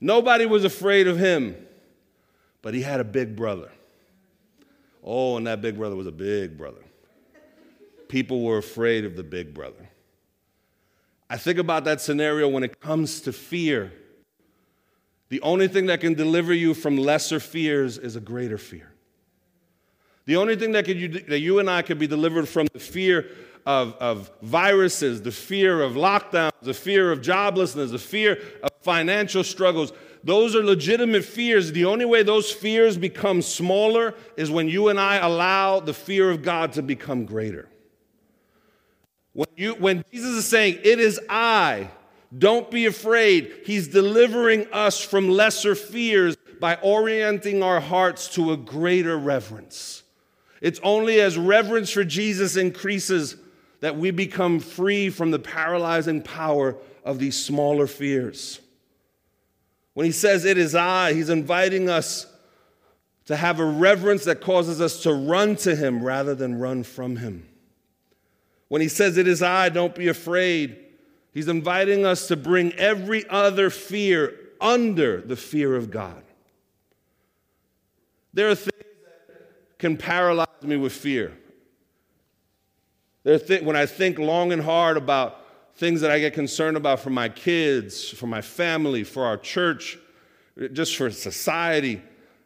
Nobody 0.00 0.46
was 0.46 0.64
afraid 0.64 1.06
of 1.06 1.18
him, 1.18 1.54
but 2.62 2.74
he 2.74 2.82
had 2.82 2.98
a 2.98 3.04
big 3.04 3.36
brother. 3.36 3.70
Oh, 5.04 5.36
and 5.36 5.46
that 5.46 5.60
big 5.60 5.76
brother 5.76 5.94
was 5.94 6.08
a 6.08 6.12
big 6.12 6.58
brother. 6.58 6.82
People 8.08 8.42
were 8.42 8.58
afraid 8.58 9.04
of 9.04 9.14
the 9.14 9.22
big 9.22 9.54
brother. 9.54 9.88
I 11.28 11.36
think 11.36 11.58
about 11.58 11.84
that 11.84 12.00
scenario 12.00 12.48
when 12.48 12.62
it 12.62 12.80
comes 12.80 13.20
to 13.22 13.32
fear. 13.32 13.92
The 15.30 15.40
only 15.40 15.68
thing 15.68 15.86
that 15.86 16.00
can 16.00 16.14
deliver 16.14 16.52
you 16.52 16.74
from 16.74 16.96
lesser 16.96 17.40
fears 17.40 17.98
is 17.98 18.14
a 18.14 18.20
greater 18.20 18.58
fear. 18.58 18.92
The 20.26 20.36
only 20.36 20.56
thing 20.56 20.72
that, 20.72 20.86
you, 20.88 21.08
that 21.08 21.40
you 21.40 21.58
and 21.58 21.68
I 21.68 21.82
could 21.82 21.98
be 21.98 22.06
delivered 22.06 22.48
from 22.48 22.66
the 22.72 22.78
fear 22.78 23.30
of, 23.66 23.94
of 23.94 24.30
viruses, 24.42 25.22
the 25.22 25.32
fear 25.32 25.82
of 25.82 25.94
lockdowns, 25.94 26.52
the 26.62 26.74
fear 26.74 27.10
of 27.10 27.20
joblessness, 27.20 27.90
the 27.90 27.98
fear 27.98 28.38
of 28.62 28.70
financial 28.82 29.44
struggles, 29.44 29.92
those 30.22 30.56
are 30.56 30.62
legitimate 30.62 31.24
fears. 31.24 31.72
The 31.72 31.84
only 31.84 32.06
way 32.06 32.22
those 32.22 32.50
fears 32.50 32.96
become 32.96 33.42
smaller 33.42 34.14
is 34.36 34.50
when 34.50 34.68
you 34.68 34.88
and 34.88 34.98
I 34.98 35.16
allow 35.16 35.80
the 35.80 35.92
fear 35.92 36.30
of 36.30 36.42
God 36.42 36.72
to 36.74 36.82
become 36.82 37.26
greater. 37.26 37.68
When, 39.34 39.48
you, 39.56 39.74
when 39.74 40.04
Jesus 40.12 40.30
is 40.30 40.46
saying, 40.46 40.78
It 40.82 40.98
is 40.98 41.20
I, 41.28 41.90
don't 42.36 42.70
be 42.70 42.86
afraid, 42.86 43.52
he's 43.66 43.88
delivering 43.88 44.66
us 44.72 45.00
from 45.00 45.28
lesser 45.28 45.74
fears 45.74 46.36
by 46.60 46.76
orienting 46.76 47.62
our 47.62 47.80
hearts 47.80 48.28
to 48.34 48.52
a 48.52 48.56
greater 48.56 49.18
reverence. 49.18 50.02
It's 50.60 50.80
only 50.82 51.20
as 51.20 51.36
reverence 51.36 51.90
for 51.90 52.04
Jesus 52.04 52.56
increases 52.56 53.36
that 53.80 53.96
we 53.96 54.10
become 54.10 54.60
free 54.60 55.10
from 55.10 55.30
the 55.30 55.38
paralyzing 55.38 56.22
power 56.22 56.76
of 57.04 57.18
these 57.18 57.36
smaller 57.36 57.86
fears. 57.86 58.60
When 59.92 60.06
he 60.06 60.12
says, 60.12 60.44
It 60.44 60.56
is 60.56 60.74
I, 60.74 61.12
he's 61.12 61.28
inviting 61.28 61.90
us 61.90 62.26
to 63.26 63.36
have 63.36 63.58
a 63.58 63.64
reverence 63.64 64.24
that 64.24 64.40
causes 64.40 64.80
us 64.80 65.02
to 65.02 65.12
run 65.12 65.56
to 65.56 65.74
him 65.74 66.02
rather 66.02 66.34
than 66.34 66.58
run 66.58 66.82
from 66.82 67.16
him. 67.16 67.48
When 68.68 68.80
he 68.80 68.88
says, 68.88 69.16
It 69.16 69.28
is 69.28 69.42
I, 69.42 69.68
don't 69.68 69.94
be 69.94 70.08
afraid, 70.08 70.76
he's 71.32 71.48
inviting 71.48 72.04
us 72.04 72.28
to 72.28 72.36
bring 72.36 72.72
every 72.74 73.28
other 73.28 73.70
fear 73.70 74.34
under 74.60 75.20
the 75.20 75.36
fear 75.36 75.76
of 75.76 75.90
God. 75.90 76.22
There 78.32 78.48
are 78.50 78.54
things 78.54 78.72
that 79.28 79.78
can 79.78 79.96
paralyze 79.96 80.48
me 80.62 80.76
with 80.76 80.92
fear. 80.92 81.36
There 83.22 83.38
th- 83.38 83.62
when 83.62 83.76
I 83.76 83.86
think 83.86 84.18
long 84.18 84.52
and 84.52 84.62
hard 84.62 84.96
about 84.96 85.40
things 85.76 86.00
that 86.02 86.10
I 86.10 86.18
get 86.18 86.34
concerned 86.34 86.76
about 86.76 87.00
for 87.00 87.10
my 87.10 87.28
kids, 87.28 88.08
for 88.08 88.26
my 88.26 88.40
family, 88.40 89.04
for 89.04 89.24
our 89.24 89.36
church, 89.36 89.98
just 90.72 90.96
for 90.96 91.10
society, 91.10 92.02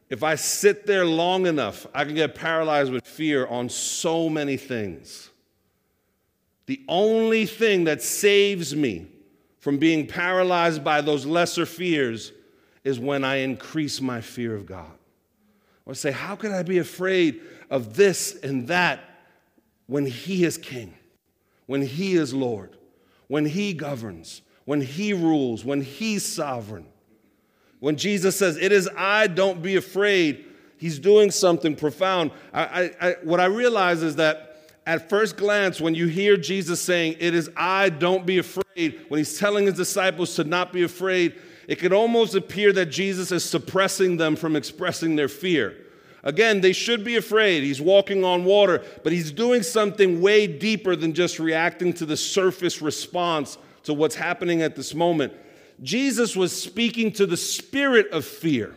if 0.08 0.22
I 0.22 0.36
sit 0.36 0.86
there 0.86 1.04
long 1.04 1.46
enough, 1.46 1.86
I 1.94 2.04
can 2.04 2.14
get 2.14 2.34
paralyzed 2.34 2.90
with 2.90 3.06
fear 3.06 3.46
on 3.46 3.68
so 3.68 4.28
many 4.28 4.56
things. 4.56 5.30
The 6.68 6.82
only 6.86 7.46
thing 7.46 7.84
that 7.84 8.02
saves 8.02 8.76
me 8.76 9.06
from 9.58 9.78
being 9.78 10.06
paralyzed 10.06 10.84
by 10.84 11.00
those 11.00 11.24
lesser 11.24 11.64
fears 11.64 12.32
is 12.84 13.00
when 13.00 13.24
I 13.24 13.36
increase 13.36 14.02
my 14.02 14.20
fear 14.20 14.54
of 14.54 14.66
God. 14.66 14.92
Or 15.86 15.94
say, 15.94 16.10
How 16.10 16.36
can 16.36 16.52
I 16.52 16.62
be 16.62 16.76
afraid 16.76 17.40
of 17.70 17.96
this 17.96 18.36
and 18.42 18.68
that 18.68 19.00
when 19.86 20.04
He 20.04 20.44
is 20.44 20.58
King, 20.58 20.92
when 21.64 21.80
He 21.80 22.16
is 22.16 22.34
Lord? 22.34 22.76
when 23.28 23.46
He 23.46 23.72
governs, 23.72 24.42
when 24.64 24.80
He 24.80 25.12
rules, 25.12 25.64
when 25.64 25.80
He's 25.82 26.24
sovereign. 26.24 26.86
When 27.78 27.96
Jesus 27.96 28.36
says, 28.36 28.56
It 28.56 28.72
is 28.72 28.90
I, 28.96 29.28
don't 29.28 29.62
be 29.62 29.76
afraid, 29.76 30.44
He's 30.76 30.98
doing 30.98 31.30
something 31.30 31.76
profound. 31.76 32.32
I, 32.52 32.62
I, 32.62 33.08
I, 33.08 33.16
what 33.22 33.40
I 33.40 33.46
realize 33.46 34.02
is 34.02 34.16
that 34.16 34.47
at 34.88 35.10
first 35.10 35.36
glance, 35.36 35.82
when 35.82 35.94
you 35.94 36.06
hear 36.06 36.38
Jesus 36.38 36.80
saying, 36.80 37.16
It 37.20 37.34
is 37.34 37.50
I, 37.54 37.90
don't 37.90 38.24
be 38.24 38.38
afraid, 38.38 39.04
when 39.08 39.18
He's 39.18 39.38
telling 39.38 39.66
His 39.66 39.74
disciples 39.74 40.34
to 40.36 40.44
not 40.44 40.72
be 40.72 40.82
afraid, 40.82 41.34
it 41.68 41.78
could 41.78 41.92
almost 41.92 42.34
appear 42.34 42.72
that 42.72 42.86
Jesus 42.86 43.30
is 43.30 43.44
suppressing 43.44 44.16
them 44.16 44.34
from 44.34 44.56
expressing 44.56 45.14
their 45.14 45.28
fear. 45.28 45.76
Again, 46.22 46.62
they 46.62 46.72
should 46.72 47.04
be 47.04 47.16
afraid. 47.16 47.64
He's 47.64 47.82
walking 47.82 48.24
on 48.24 48.46
water, 48.46 48.82
but 49.04 49.12
he's 49.12 49.30
doing 49.30 49.62
something 49.62 50.22
way 50.22 50.46
deeper 50.46 50.96
than 50.96 51.12
just 51.12 51.38
reacting 51.38 51.92
to 51.92 52.06
the 52.06 52.16
surface 52.16 52.80
response 52.80 53.58
to 53.82 53.92
what's 53.92 54.14
happening 54.14 54.62
at 54.62 54.74
this 54.74 54.94
moment. 54.94 55.34
Jesus 55.82 56.34
was 56.34 56.58
speaking 56.58 57.12
to 57.12 57.26
the 57.26 57.36
spirit 57.36 58.10
of 58.10 58.24
fear. 58.24 58.74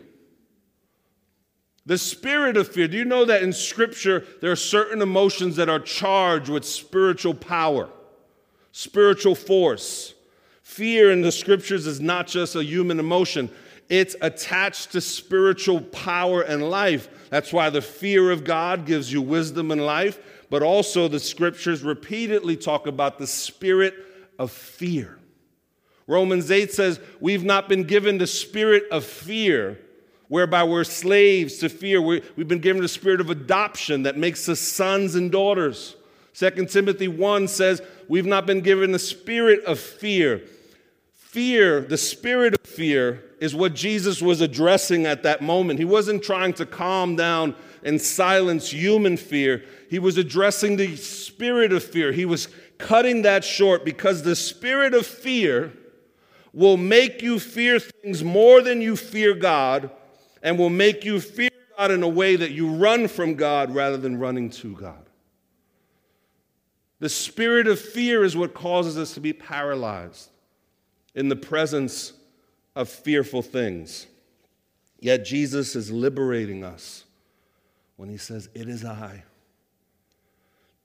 The 1.84 1.98
spirit 1.98 2.56
of 2.56 2.68
fear. 2.68 2.86
Do 2.86 2.96
you 2.96 3.04
know 3.04 3.24
that 3.24 3.42
in 3.42 3.52
Scripture 3.52 4.24
there 4.40 4.52
are 4.52 4.56
certain 4.56 5.02
emotions 5.02 5.56
that 5.56 5.68
are 5.68 5.80
charged 5.80 6.48
with 6.48 6.64
spiritual 6.64 7.34
power, 7.34 7.88
spiritual 8.70 9.34
force? 9.34 10.14
Fear 10.62 11.10
in 11.10 11.22
the 11.22 11.32
Scriptures 11.32 11.86
is 11.86 12.00
not 12.00 12.28
just 12.28 12.54
a 12.54 12.64
human 12.64 13.00
emotion, 13.00 13.50
it's 13.92 14.16
attached 14.22 14.92
to 14.92 15.02
spiritual 15.02 15.82
power 15.82 16.40
and 16.40 16.70
life. 16.70 17.08
That's 17.28 17.52
why 17.52 17.68
the 17.68 17.82
fear 17.82 18.30
of 18.30 18.42
God 18.42 18.86
gives 18.86 19.12
you 19.12 19.20
wisdom 19.20 19.70
and 19.70 19.84
life, 19.84 20.18
but 20.48 20.62
also 20.62 21.08
the 21.08 21.20
scriptures 21.20 21.82
repeatedly 21.82 22.56
talk 22.56 22.86
about 22.86 23.18
the 23.18 23.26
spirit 23.26 23.94
of 24.38 24.50
fear. 24.50 25.18
Romans 26.06 26.50
8 26.50 26.72
says, 26.72 27.00
We've 27.20 27.44
not 27.44 27.68
been 27.68 27.84
given 27.84 28.16
the 28.16 28.26
spirit 28.26 28.84
of 28.90 29.04
fear, 29.04 29.78
whereby 30.32 30.64
we're 30.64 30.82
slaves 30.82 31.58
to 31.58 31.68
fear. 31.68 32.00
we 32.00 32.22
have 32.38 32.48
been 32.48 32.58
given 32.58 32.80
the 32.80 32.88
spirit 32.88 33.20
of 33.20 33.28
adoption 33.28 34.04
that 34.04 34.16
makes 34.16 34.48
us 34.48 34.58
sons 34.58 35.14
and 35.14 35.30
daughters. 35.30 35.94
2 36.32 36.64
Timothy 36.64 37.06
1 37.06 37.48
says, 37.48 37.82
We've 38.08 38.24
not 38.24 38.46
been 38.46 38.62
given 38.62 38.92
the 38.92 38.98
spirit 38.98 39.62
of 39.66 39.78
fear. 39.78 40.40
Fear, 41.12 41.82
the 41.82 41.98
spirit 41.98 42.54
of 42.54 42.66
fear, 42.66 43.22
is 43.40 43.54
what 43.54 43.74
Jesus 43.74 44.22
was 44.22 44.40
addressing 44.40 45.04
at 45.04 45.22
that 45.24 45.42
moment. 45.42 45.78
He 45.78 45.84
wasn't 45.84 46.22
trying 46.22 46.54
to 46.54 46.64
calm 46.64 47.14
down 47.14 47.54
and 47.84 48.00
silence 48.00 48.72
human 48.72 49.18
fear, 49.18 49.62
he 49.90 49.98
was 49.98 50.16
addressing 50.16 50.78
the 50.78 50.96
spirit 50.96 51.74
of 51.74 51.84
fear. 51.84 52.10
He 52.10 52.24
was 52.24 52.48
cutting 52.78 53.20
that 53.22 53.44
short 53.44 53.84
because 53.84 54.22
the 54.22 54.36
spirit 54.36 54.94
of 54.94 55.06
fear 55.06 55.74
will 56.54 56.78
make 56.78 57.20
you 57.20 57.38
fear 57.38 57.78
things 57.78 58.24
more 58.24 58.62
than 58.62 58.80
you 58.80 58.96
fear 58.96 59.34
God 59.34 59.90
and 60.42 60.58
will 60.58 60.70
make 60.70 61.04
you 61.04 61.20
fear 61.20 61.50
God 61.76 61.90
in 61.90 62.02
a 62.02 62.08
way 62.08 62.36
that 62.36 62.50
you 62.50 62.68
run 62.68 63.08
from 63.08 63.34
God 63.34 63.74
rather 63.74 63.96
than 63.96 64.18
running 64.18 64.50
to 64.50 64.74
God. 64.74 65.08
The 66.98 67.08
spirit 67.08 67.66
of 67.66 67.80
fear 67.80 68.22
is 68.24 68.36
what 68.36 68.54
causes 68.54 68.96
us 68.96 69.14
to 69.14 69.20
be 69.20 69.32
paralyzed 69.32 70.30
in 71.14 71.28
the 71.28 71.36
presence 71.36 72.12
of 72.76 72.88
fearful 72.88 73.42
things. 73.42 74.06
Yet 75.00 75.24
Jesus 75.24 75.74
is 75.74 75.90
liberating 75.90 76.62
us 76.62 77.04
when 77.96 78.08
he 78.08 78.16
says, 78.16 78.48
It 78.54 78.68
is 78.68 78.84
I. 78.84 79.24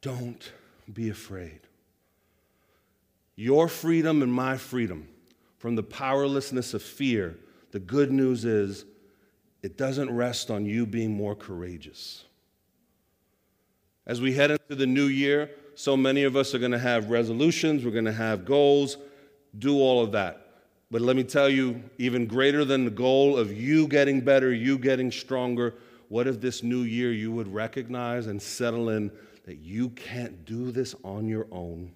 Don't 0.02 0.52
be 0.92 1.10
afraid. 1.10 1.60
Your 3.36 3.68
freedom 3.68 4.24
and 4.24 4.34
my 4.34 4.58
freedom 4.58 5.08
from 5.60 5.76
the 5.76 5.84
powerlessness 5.84 6.74
of 6.74 6.82
fear, 6.82 7.38
the 7.72 7.80
good 7.80 8.12
news 8.12 8.46
is 8.46 8.86
it 9.62 9.78
doesn't 9.78 10.10
rest 10.16 10.52
on 10.52 10.66
you 10.66 10.86
being 10.86 11.14
more 11.14 11.36
courageous. 11.36 12.26
As 14.06 14.22
we 14.22 14.34
head 14.34 14.52
into 14.52 14.76
the 14.76 14.88
new 14.88 15.08
year, 15.08 15.50
so 15.76 15.98
many 15.98 16.24
of 16.24 16.36
us 16.36 16.56
are 16.56 16.60
going 16.60 16.72
to 16.72 16.80
have 16.80 17.10
resolutions, 17.10 17.84
we're 17.84 17.92
going 17.92 18.06
to 18.06 18.12
have 18.12 18.46
goals, 18.46 18.98
do 19.60 19.80
all 19.80 20.02
of 20.02 20.14
that. 20.14 20.48
But 20.90 21.02
let 21.02 21.16
me 21.16 21.24
tell 21.24 21.50
you, 21.50 21.84
even 21.98 22.26
greater 22.26 22.64
than 22.64 22.86
the 22.86 22.92
goal 22.92 23.38
of 23.38 23.52
you 23.52 23.88
getting 23.88 24.22
better, 24.22 24.54
you 24.54 24.78
getting 24.78 25.12
stronger, 25.12 25.76
what 26.08 26.28
if 26.28 26.40
this 26.40 26.64
new 26.64 26.84
year 26.84 27.12
you 27.12 27.32
would 27.32 27.54
recognize 27.54 28.28
and 28.28 28.42
settle 28.42 28.90
in 28.90 29.12
that 29.46 29.58
you 29.58 29.90
can't 29.90 30.46
do 30.46 30.72
this 30.72 30.96
on 31.04 31.28
your 31.28 31.48
own? 31.52 31.92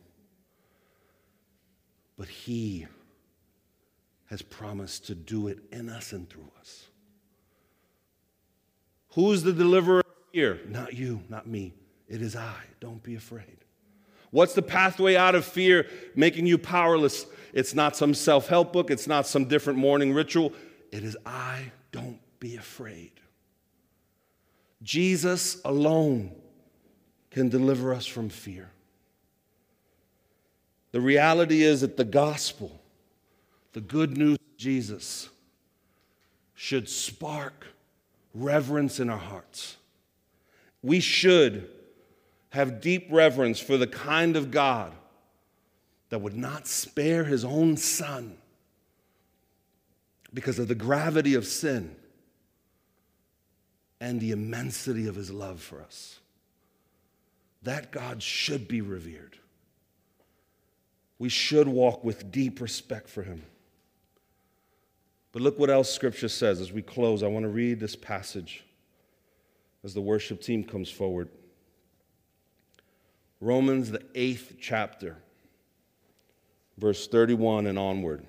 But 2.17 2.27
He 2.27 2.87
has 4.25 4.41
promised 4.41 5.07
to 5.07 5.15
do 5.15 5.47
it 5.47 5.59
in 5.71 5.89
us 5.89 6.11
and 6.11 6.29
through 6.29 6.51
us. 6.59 6.87
Who's 9.13 9.43
the 9.43 9.53
deliverer 9.53 10.03
here? 10.31 10.61
Not 10.67 10.93
you, 10.93 11.21
not 11.29 11.47
me. 11.47 11.73
It 12.07 12.21
is 12.21 12.35
I. 12.35 12.55
Don't 12.79 13.01
be 13.03 13.15
afraid. 13.15 13.57
What's 14.31 14.53
the 14.53 14.61
pathway 14.61 15.15
out 15.15 15.35
of 15.35 15.45
fear 15.45 15.87
making 16.15 16.45
you 16.45 16.57
powerless? 16.57 17.25
It's 17.53 17.73
not 17.73 17.97
some 17.97 18.13
self 18.13 18.47
help 18.47 18.71
book, 18.71 18.89
it's 18.89 19.07
not 19.07 19.27
some 19.27 19.45
different 19.45 19.79
morning 19.79 20.13
ritual. 20.13 20.53
It 20.91 21.03
is 21.03 21.17
I, 21.25 21.71
don't 21.91 22.19
be 22.39 22.55
afraid. 22.55 23.11
Jesus 24.81 25.61
alone 25.63 26.33
can 27.29 27.49
deliver 27.49 27.93
us 27.93 28.05
from 28.05 28.29
fear. 28.29 28.71
The 30.91 31.01
reality 31.01 31.63
is 31.63 31.81
that 31.81 31.97
the 31.97 32.03
gospel, 32.03 32.81
the 33.73 33.81
good 33.81 34.17
news 34.17 34.37
of 34.37 34.57
Jesus, 34.57 35.29
should 36.55 36.89
spark 36.89 37.67
reverence 38.33 38.99
in 38.99 39.09
our 39.09 39.17
hearts. 39.17 39.77
We 40.81 40.99
should 40.99 41.69
have 42.49 42.81
deep 42.81 43.07
reverence 43.09 43.59
for 43.59 43.77
the 43.77 43.87
kind 43.87 44.35
of 44.35 44.51
God 44.51 44.93
that 46.09 46.19
would 46.19 46.35
not 46.35 46.67
spare 46.67 47.23
his 47.23 47.45
own 47.45 47.77
son 47.77 48.37
because 50.33 50.59
of 50.59 50.67
the 50.67 50.75
gravity 50.75 51.33
of 51.33 51.45
sin, 51.45 51.95
and 53.99 54.19
the 54.19 54.31
immensity 54.31 55.07
of 55.07 55.15
his 55.15 55.29
love 55.29 55.61
for 55.61 55.81
us. 55.81 56.19
That 57.63 57.91
God 57.91 58.23
should 58.23 58.67
be 58.67 58.81
revered. 58.81 59.37
We 61.19 61.29
should 61.29 61.67
walk 61.67 62.03
with 62.03 62.31
deep 62.31 62.59
respect 62.61 63.07
for 63.07 63.21
him. 63.21 63.43
But 65.31 65.41
look 65.41 65.57
what 65.57 65.69
else 65.69 65.89
scripture 65.89 66.29
says 66.29 66.59
as 66.59 66.71
we 66.71 66.81
close. 66.81 67.23
I 67.23 67.27
want 67.27 67.43
to 67.43 67.49
read 67.49 67.79
this 67.79 67.95
passage 67.95 68.65
as 69.83 69.93
the 69.93 70.01
worship 70.01 70.41
team 70.41 70.63
comes 70.63 70.89
forward. 70.89 71.29
Romans, 73.39 73.89
the 73.89 74.03
eighth 74.13 74.57
chapter, 74.59 75.17
verse 76.77 77.07
31 77.07 77.67
and 77.67 77.79
onward. 77.79 78.25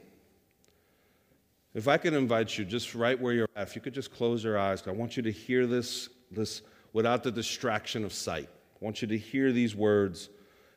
If 1.74 1.88
I 1.88 1.96
could 1.96 2.12
invite 2.12 2.56
you, 2.56 2.64
just 2.64 2.94
right 2.94 3.18
where 3.18 3.32
you're 3.32 3.48
at, 3.56 3.68
if 3.68 3.74
you 3.74 3.82
could 3.82 3.94
just 3.94 4.12
close 4.12 4.44
your 4.44 4.58
eyes, 4.58 4.82
I 4.86 4.90
want 4.90 5.16
you 5.16 5.22
to 5.22 5.32
hear 5.32 5.66
this, 5.66 6.08
this 6.30 6.62
without 6.92 7.22
the 7.22 7.32
distraction 7.32 8.04
of 8.04 8.12
sight. 8.12 8.48
I 8.80 8.84
want 8.84 9.02
you 9.02 9.08
to 9.08 9.18
hear 9.18 9.52
these 9.52 9.74
words. 9.74 10.28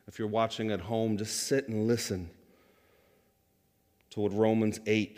If 0.08 0.20
you're 0.20 0.28
watching 0.28 0.72
at 0.72 0.80
home, 0.80 1.18
just 1.18 1.48
sit 1.48 1.68
and 1.68 1.88
listen 1.88 2.30
to 4.12 4.22
what 4.22 4.34
Romans 4.34 4.80
8, 4.86 5.18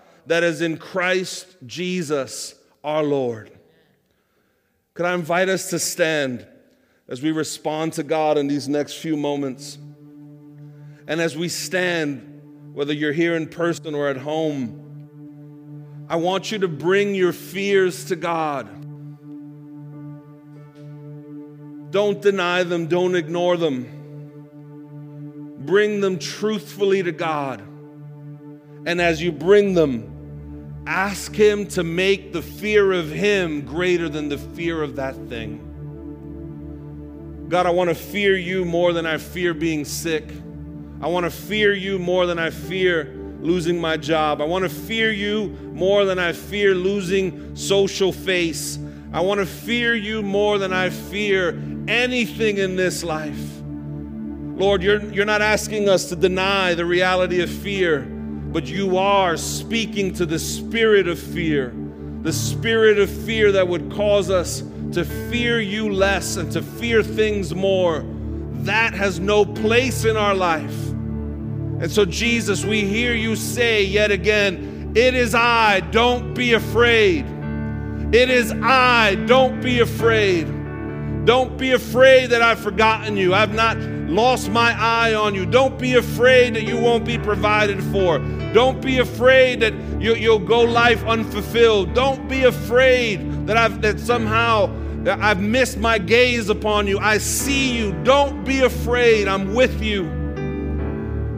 that 0.27 0.43
is 0.43 0.61
in 0.61 0.77
Christ 0.77 1.47
Jesus 1.65 2.55
our 2.83 3.03
Lord. 3.03 3.51
Could 4.93 5.05
I 5.05 5.13
invite 5.13 5.49
us 5.49 5.69
to 5.69 5.79
stand 5.79 6.45
as 7.07 7.21
we 7.21 7.31
respond 7.31 7.93
to 7.93 8.03
God 8.03 8.37
in 8.37 8.47
these 8.47 8.67
next 8.67 8.93
few 8.95 9.15
moments? 9.17 9.77
And 11.07 11.19
as 11.19 11.35
we 11.35 11.49
stand, 11.49 12.71
whether 12.73 12.93
you're 12.93 13.13
here 13.13 13.35
in 13.35 13.47
person 13.47 13.95
or 13.95 14.07
at 14.07 14.17
home, 14.17 16.05
I 16.09 16.17
want 16.17 16.51
you 16.51 16.59
to 16.59 16.67
bring 16.67 17.15
your 17.15 17.33
fears 17.33 18.05
to 18.05 18.15
God. 18.15 18.67
Don't 21.91 22.21
deny 22.21 22.63
them, 22.63 22.87
don't 22.87 23.15
ignore 23.15 23.57
them. 23.57 23.97
Bring 25.59 26.01
them 26.01 26.19
truthfully 26.19 27.03
to 27.03 27.11
God. 27.11 27.61
And 28.85 28.99
as 28.99 29.21
you 29.21 29.31
bring 29.31 29.73
them, 29.73 30.10
ask 30.85 31.33
Him 31.33 31.67
to 31.67 31.83
make 31.83 32.33
the 32.33 32.41
fear 32.41 32.91
of 32.91 33.09
Him 33.09 33.61
greater 33.61 34.09
than 34.09 34.29
the 34.29 34.37
fear 34.37 34.81
of 34.81 34.95
that 34.97 35.15
thing. 35.29 35.67
God, 37.49 37.65
I 37.65 37.71
want 37.71 37.89
to 37.89 37.95
fear 37.95 38.37
you 38.37 38.63
more 38.63 38.93
than 38.93 39.05
I 39.05 39.17
fear 39.17 39.53
being 39.53 39.83
sick. 39.85 40.29
I 41.01 41.07
want 41.07 41.25
to 41.25 41.29
fear 41.29 41.73
you 41.73 41.99
more 41.99 42.25
than 42.25 42.39
I 42.39 42.49
fear 42.49 43.13
losing 43.41 43.81
my 43.81 43.97
job. 43.97 44.41
I 44.41 44.45
want 44.45 44.63
to 44.63 44.69
fear 44.69 45.11
you 45.11 45.49
more 45.73 46.05
than 46.05 46.19
I 46.19 46.31
fear 46.31 46.75
losing 46.75 47.55
social 47.55 48.13
face. 48.13 48.79
I 49.11 49.21
want 49.21 49.39
to 49.39 49.45
fear 49.45 49.95
you 49.95 50.21
more 50.21 50.57
than 50.57 50.71
I 50.71 50.89
fear 50.89 51.49
anything 51.87 52.57
in 52.57 52.75
this 52.75 53.03
life. 53.03 53.61
Lord, 54.55 54.83
you're, 54.83 55.01
you're 55.11 55.25
not 55.25 55.41
asking 55.41 55.89
us 55.89 56.09
to 56.09 56.15
deny 56.15 56.75
the 56.75 56.85
reality 56.85 57.41
of 57.41 57.49
fear, 57.49 58.03
but 58.51 58.67
you 58.67 58.97
are 58.97 59.37
speaking 59.37 60.13
to 60.15 60.25
the 60.25 60.39
spirit 60.39 61.07
of 61.07 61.17
fear, 61.17 61.73
the 62.21 62.33
spirit 62.33 62.99
of 62.99 63.09
fear 63.09 63.51
that 63.53 63.67
would 63.67 63.91
cause 63.91 64.29
us 64.29 64.63
to 64.93 65.05
fear 65.05 65.59
you 65.59 65.91
less 65.91 66.35
and 66.35 66.51
to 66.51 66.61
fear 66.61 67.01
things 67.01 67.55
more. 67.55 68.05
That 68.63 68.93
has 68.93 69.19
no 69.19 69.45
place 69.45 70.05
in 70.05 70.17
our 70.17 70.35
life. 70.35 70.89
And 70.89 71.89
so, 71.89 72.05
Jesus, 72.05 72.63
we 72.65 72.81
hear 72.81 73.13
you 73.13 73.35
say 73.35 73.83
yet 73.83 74.11
again, 74.11 74.91
It 74.95 75.15
is 75.15 75.33
I, 75.33 75.79
don't 75.79 76.33
be 76.33 76.53
afraid. 76.53 77.25
It 78.13 78.29
is 78.29 78.51
I, 78.51 79.15
don't 79.25 79.61
be 79.61 79.79
afraid. 79.79 80.45
Don't 81.25 81.57
be 81.57 81.71
afraid 81.71 82.31
that 82.31 82.41
I've 82.41 82.59
forgotten 82.59 83.15
you. 83.15 83.33
I've 83.33 83.53
not 83.53 83.77
lost 84.11 84.49
my 84.49 84.75
eye 84.77 85.13
on 85.13 85.33
you. 85.33 85.45
Don't 85.45 85.79
be 85.79 85.95
afraid 85.95 86.55
that 86.55 86.63
you 86.63 86.77
won't 86.77 87.05
be 87.05 87.17
provided 87.17 87.81
for. 87.85 88.19
Don't 88.53 88.81
be 88.81 88.99
afraid 88.99 89.61
that 89.61 89.73
you, 90.01 90.13
will 90.29 90.39
go 90.39 90.61
life 90.61 91.03
unfulfilled. 91.05 91.93
Don't 91.93 92.27
be 92.27 92.43
afraid 92.43 93.47
that 93.47 93.57
I've 93.57 93.81
that 93.81 93.99
somehow 93.99 94.69
I've 95.07 95.41
missed 95.41 95.77
my 95.77 95.97
gaze 95.97 96.49
upon 96.49 96.87
you. 96.87 96.99
I 96.99 97.17
see 97.17 97.75
you. 97.75 97.93
Don't 98.03 98.43
be 98.43 98.61
afraid. 98.61 99.27
I'm 99.27 99.53
with 99.55 99.81
you. 99.81 100.03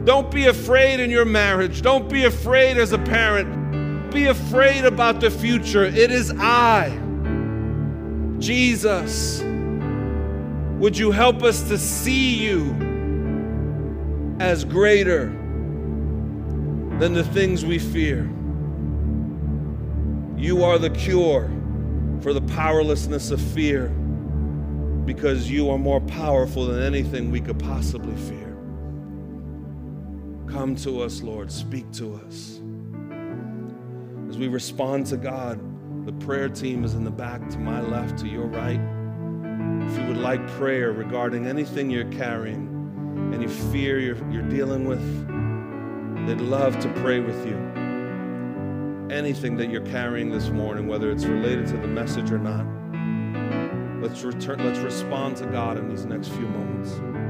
Don't 0.04 0.30
be 0.30 0.46
afraid 0.46 1.00
in 1.00 1.10
your 1.10 1.24
marriage. 1.24 1.80
Don't 1.80 2.10
be 2.10 2.24
afraid 2.24 2.76
as 2.76 2.92
a 2.92 2.98
parent. 2.98 4.12
Be 4.12 4.26
afraid 4.26 4.84
about 4.84 5.20
the 5.20 5.30
future. 5.30 5.84
It 5.84 6.10
is 6.10 6.30
I, 6.38 6.90
Jesus. 8.38 9.42
Would 10.78 10.98
you 10.98 11.12
help 11.12 11.42
us 11.42 11.62
to 11.68 11.78
see 11.78 12.34
you 12.34 12.74
as 14.40 14.64
greater 14.64 15.26
than 16.98 17.14
the 17.14 17.24
things 17.24 17.64
we 17.64 17.78
fear? 17.78 18.30
You 20.36 20.64
are 20.64 20.78
the 20.78 20.90
cure 20.90 21.48
for 22.20 22.32
the 22.32 22.42
powerlessness 22.42 23.30
of 23.30 23.40
fear 23.40 23.88
because 25.06 25.50
you 25.50 25.70
are 25.70 25.78
more 25.78 26.00
powerful 26.00 26.66
than 26.66 26.82
anything 26.82 27.30
we 27.30 27.40
could 27.40 27.58
possibly 27.58 28.16
fear. 28.16 28.56
Come 30.48 30.74
to 30.76 31.02
us, 31.02 31.22
Lord. 31.22 31.52
Speak 31.52 31.90
to 31.92 32.14
us. 32.26 32.60
As 34.28 34.38
we 34.38 34.48
respond 34.48 35.06
to 35.06 35.16
God, 35.16 35.60
the 36.04 36.12
prayer 36.12 36.48
team 36.48 36.84
is 36.84 36.94
in 36.94 37.04
the 37.04 37.10
back 37.10 37.48
to 37.50 37.58
my 37.58 37.80
left, 37.80 38.18
to 38.18 38.28
your 38.28 38.46
right. 38.46 38.80
If 39.82 39.98
you 39.98 40.06
would 40.06 40.16
like 40.16 40.46
prayer 40.52 40.92
regarding 40.92 41.46
anything 41.46 41.90
you're 41.90 42.10
carrying, 42.10 43.32
any 43.34 43.46
fear 43.46 43.98
you're, 43.98 44.30
you're 44.30 44.48
dealing 44.48 44.86
with, 44.86 45.02
they'd 46.26 46.40
love 46.40 46.78
to 46.80 46.88
pray 47.00 47.20
with 47.20 47.46
you. 47.46 47.56
Anything 49.10 49.56
that 49.58 49.70
you're 49.70 49.86
carrying 49.86 50.30
this 50.30 50.48
morning, 50.48 50.86
whether 50.86 51.10
it's 51.10 51.24
related 51.24 51.66
to 51.68 51.76
the 51.76 51.86
message 51.86 52.30
or 52.30 52.38
not, 52.38 52.64
let's 54.02 54.22
return, 54.22 54.64
let's 54.64 54.80
respond 54.80 55.36
to 55.36 55.46
God 55.46 55.76
in 55.78 55.88
these 55.88 56.04
next 56.04 56.28
few 56.28 56.46
moments. 56.46 57.23